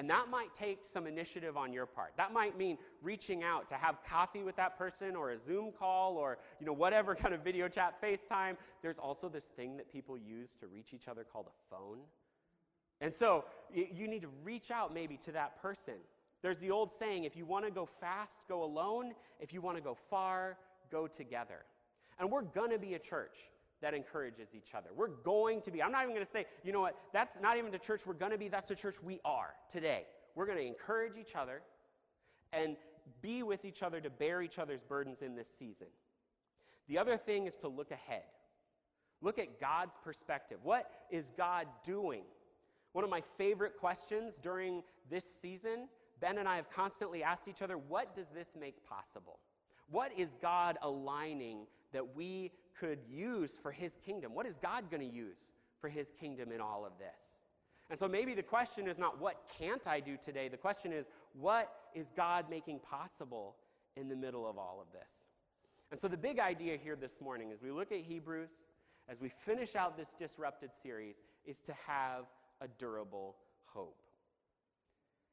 And 0.00 0.08
that 0.08 0.30
might 0.30 0.54
take 0.54 0.82
some 0.82 1.06
initiative 1.06 1.58
on 1.58 1.74
your 1.74 1.84
part. 1.84 2.14
That 2.16 2.32
might 2.32 2.56
mean 2.56 2.78
reaching 3.02 3.42
out 3.42 3.68
to 3.68 3.74
have 3.74 4.02
coffee 4.02 4.42
with 4.42 4.56
that 4.56 4.78
person 4.78 5.14
or 5.14 5.32
a 5.32 5.38
Zoom 5.38 5.72
call 5.78 6.16
or 6.16 6.38
you 6.58 6.64
know 6.64 6.72
whatever 6.72 7.14
kind 7.22 7.34
of 7.34 7.44
video 7.44 7.68
chat, 7.68 8.00
FaceTime. 8.00 8.56
There's 8.80 8.98
also 8.98 9.28
this 9.28 9.44
thing 9.44 9.76
that 9.76 9.92
people 9.92 10.16
use 10.16 10.54
to 10.60 10.68
reach 10.68 10.94
each 10.94 11.06
other 11.06 11.22
called 11.22 11.48
a 11.48 11.74
phone. 11.74 11.98
And 13.02 13.14
so 13.14 13.44
you 13.74 14.08
need 14.08 14.22
to 14.22 14.30
reach 14.42 14.70
out 14.70 14.94
maybe 14.94 15.18
to 15.18 15.32
that 15.32 15.60
person. 15.60 15.96
There's 16.40 16.56
the 16.56 16.70
old 16.70 16.90
saying 16.90 17.24
if 17.24 17.36
you 17.36 17.44
want 17.44 17.66
to 17.66 17.70
go 17.70 17.84
fast, 17.84 18.48
go 18.48 18.64
alone. 18.64 19.12
If 19.38 19.52
you 19.52 19.60
want 19.60 19.76
to 19.76 19.82
go 19.82 19.98
far, 20.08 20.56
go 20.90 21.08
together. 21.08 21.66
And 22.18 22.30
we're 22.30 22.40
going 22.40 22.70
to 22.70 22.78
be 22.78 22.94
a 22.94 22.98
church 22.98 23.50
that 23.82 23.94
encourages 23.94 24.48
each 24.54 24.74
other. 24.74 24.90
We're 24.94 25.08
going 25.08 25.60
to 25.62 25.70
be, 25.70 25.82
I'm 25.82 25.92
not 25.92 26.02
even 26.02 26.14
going 26.14 26.24
to 26.24 26.30
say, 26.30 26.46
you 26.62 26.72
know 26.72 26.80
what, 26.80 26.96
that's 27.12 27.38
not 27.40 27.56
even 27.56 27.70
the 27.70 27.78
church 27.78 28.06
we're 28.06 28.14
going 28.14 28.32
to 28.32 28.38
be, 28.38 28.48
that's 28.48 28.68
the 28.68 28.74
church 28.74 29.02
we 29.02 29.20
are 29.24 29.54
today. 29.70 30.06
We're 30.34 30.46
going 30.46 30.58
to 30.58 30.66
encourage 30.66 31.16
each 31.16 31.34
other 31.34 31.62
and 32.52 32.76
be 33.22 33.42
with 33.42 33.64
each 33.64 33.82
other 33.82 34.00
to 34.00 34.10
bear 34.10 34.42
each 34.42 34.58
other's 34.58 34.82
burdens 34.82 35.22
in 35.22 35.34
this 35.34 35.48
season. 35.58 35.86
The 36.88 36.98
other 36.98 37.16
thing 37.16 37.46
is 37.46 37.56
to 37.56 37.68
look 37.68 37.90
ahead. 37.90 38.24
Look 39.22 39.38
at 39.38 39.60
God's 39.60 39.96
perspective. 40.02 40.58
What 40.62 40.90
is 41.10 41.32
God 41.36 41.66
doing? 41.84 42.22
One 42.92 43.04
of 43.04 43.10
my 43.10 43.22
favorite 43.38 43.76
questions 43.78 44.38
during 44.38 44.82
this 45.10 45.24
season, 45.24 45.88
Ben 46.20 46.38
and 46.38 46.48
I 46.48 46.56
have 46.56 46.70
constantly 46.70 47.22
asked 47.22 47.46
each 47.46 47.62
other, 47.62 47.76
what 47.76 48.14
does 48.14 48.28
this 48.28 48.54
make 48.58 48.84
possible? 48.84 49.38
What 49.90 50.12
is 50.16 50.30
God 50.40 50.78
aligning 50.82 51.66
that 51.92 52.14
we 52.14 52.52
could 52.78 52.98
use 53.08 53.58
for 53.62 53.72
his 53.72 53.96
kingdom? 54.04 54.34
What 54.34 54.46
is 54.46 54.56
God 54.56 54.90
going 54.90 55.06
to 55.06 55.14
use 55.14 55.38
for 55.80 55.88
his 55.88 56.12
kingdom 56.18 56.52
in 56.52 56.60
all 56.60 56.84
of 56.84 56.92
this? 56.98 57.38
And 57.90 57.98
so 57.98 58.06
maybe 58.06 58.34
the 58.34 58.42
question 58.42 58.86
is 58.86 58.98
not 58.98 59.20
what 59.20 59.42
can't 59.58 59.86
I 59.86 60.00
do 60.00 60.16
today? 60.16 60.48
The 60.48 60.56
question 60.56 60.92
is 60.92 61.06
what 61.32 61.72
is 61.94 62.12
God 62.16 62.48
making 62.48 62.78
possible 62.80 63.56
in 63.96 64.08
the 64.08 64.16
middle 64.16 64.48
of 64.48 64.56
all 64.56 64.78
of 64.80 64.92
this? 64.92 65.26
And 65.90 65.98
so 65.98 66.06
the 66.06 66.16
big 66.16 66.38
idea 66.38 66.76
here 66.76 66.94
this 66.94 67.20
morning 67.20 67.50
as 67.52 67.62
we 67.62 67.72
look 67.72 67.90
at 67.90 67.98
Hebrews, 67.98 68.50
as 69.08 69.20
we 69.20 69.28
finish 69.28 69.74
out 69.74 69.96
this 69.96 70.14
disrupted 70.14 70.72
series, 70.72 71.16
is 71.44 71.60
to 71.62 71.74
have 71.86 72.26
a 72.60 72.68
durable 72.78 73.34
hope. 73.64 73.96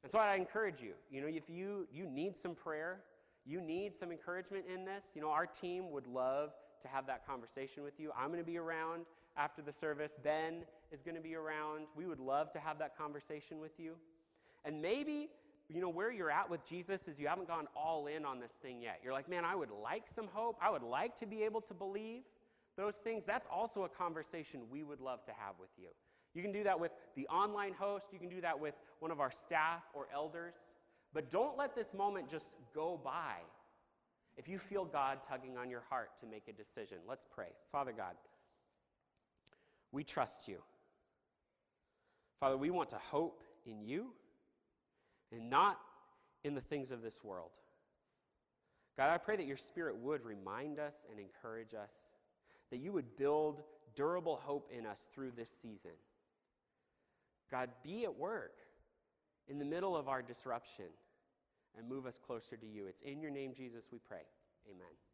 And 0.01 0.11
so 0.11 0.17
I 0.17 0.35
encourage 0.35 0.81
you, 0.81 0.93
you 1.11 1.21
know, 1.21 1.27
if 1.27 1.49
you, 1.49 1.87
you 1.91 2.07
need 2.07 2.35
some 2.35 2.55
prayer, 2.55 3.01
you 3.47 3.61
need 3.61 3.95
some 3.95 4.11
encouragement 4.11 4.65
in 4.71 4.83
this, 4.83 5.11
you 5.15 5.21
know, 5.21 5.29
our 5.29 5.45
team 5.45 5.89
would 5.91 6.05
love 6.05 6.51
to 6.81 6.87
have 6.87 7.07
that 7.07 7.25
conversation 7.25 7.83
with 7.83 7.99
you. 7.99 8.11
I'm 8.17 8.27
going 8.27 8.39
to 8.39 8.45
be 8.45 8.57
around 8.57 9.05
after 9.37 9.61
the 9.61 9.71
service. 9.71 10.19
Ben 10.21 10.63
is 10.91 11.01
going 11.01 11.15
to 11.15 11.21
be 11.21 11.35
around. 11.35 11.85
We 11.95 12.05
would 12.05 12.19
love 12.19 12.51
to 12.51 12.59
have 12.59 12.77
that 12.79 12.97
conversation 12.97 13.59
with 13.59 13.79
you. 13.79 13.95
And 14.65 14.81
maybe, 14.81 15.29
you 15.69 15.81
know, 15.81 15.89
where 15.89 16.11
you're 16.11 16.29
at 16.29 16.49
with 16.49 16.65
Jesus 16.65 17.07
is 17.07 17.19
you 17.19 17.27
haven't 17.27 17.47
gone 17.47 17.67
all 17.75 18.07
in 18.07 18.25
on 18.25 18.39
this 18.39 18.51
thing 18.51 18.81
yet. 18.81 18.99
You're 19.01 19.13
like, 19.13 19.29
man, 19.29 19.45
I 19.45 19.55
would 19.55 19.71
like 19.71 20.07
some 20.13 20.27
hope. 20.31 20.57
I 20.61 20.69
would 20.69 20.83
like 20.83 21.15
to 21.17 21.25
be 21.25 21.43
able 21.43 21.61
to 21.61 21.73
believe 21.73 22.23
those 22.75 22.95
things. 22.95 23.23
That's 23.25 23.47
also 23.51 23.83
a 23.83 23.89
conversation 23.89 24.61
we 24.69 24.83
would 24.83 24.99
love 24.99 25.23
to 25.25 25.31
have 25.31 25.55
with 25.59 25.71
you. 25.77 25.87
You 26.33 26.41
can 26.41 26.51
do 26.51 26.63
that 26.65 26.79
with 26.79 26.91
the 27.15 27.27
online 27.27 27.73
host, 27.73 28.07
you 28.11 28.19
can 28.19 28.29
do 28.29 28.41
that 28.41 28.59
with 28.59 28.75
one 28.99 29.09
of 29.09 29.19
our 29.19 29.31
staff 29.31 29.81
or 29.93 30.07
elders. 30.13 30.53
But 31.17 31.31
don't 31.31 31.57
let 31.57 31.73
this 31.73 31.95
moment 31.95 32.29
just 32.29 32.53
go 32.75 33.01
by. 33.03 33.37
If 34.37 34.47
you 34.47 34.59
feel 34.59 34.85
God 34.85 35.23
tugging 35.27 35.57
on 35.57 35.67
your 35.67 35.81
heart 35.89 36.11
to 36.19 36.27
make 36.27 36.47
a 36.47 36.53
decision, 36.53 36.99
let's 37.09 37.25
pray. 37.33 37.47
Father 37.71 37.91
God, 37.91 38.13
we 39.91 40.03
trust 40.03 40.47
you. 40.47 40.59
Father, 42.39 42.55
we 42.55 42.69
want 42.69 42.89
to 42.89 42.99
hope 42.99 43.41
in 43.65 43.81
you 43.81 44.11
and 45.31 45.49
not 45.49 45.79
in 46.43 46.53
the 46.53 46.61
things 46.61 46.91
of 46.91 47.01
this 47.01 47.23
world. 47.23 47.49
God, 48.95 49.09
I 49.09 49.17
pray 49.17 49.37
that 49.37 49.47
your 49.47 49.57
Spirit 49.57 49.97
would 49.97 50.23
remind 50.23 50.77
us 50.77 51.07
and 51.09 51.19
encourage 51.19 51.73
us, 51.73 51.95
that 52.69 52.77
you 52.77 52.91
would 52.91 53.17
build 53.17 53.63
durable 53.95 54.35
hope 54.35 54.69
in 54.71 54.85
us 54.85 55.07
through 55.15 55.31
this 55.35 55.49
season. 55.49 55.97
God, 57.49 57.69
be 57.83 58.03
at 58.03 58.15
work 58.15 58.53
in 59.47 59.57
the 59.57 59.65
middle 59.65 59.97
of 59.97 60.07
our 60.07 60.21
disruption 60.21 60.85
and 61.77 61.87
move 61.87 62.05
us 62.05 62.19
closer 62.25 62.57
to 62.57 62.65
you. 62.65 62.87
It's 62.87 63.01
in 63.01 63.21
your 63.21 63.31
name, 63.31 63.53
Jesus, 63.53 63.85
we 63.91 63.99
pray. 63.99 64.23
Amen. 64.69 65.06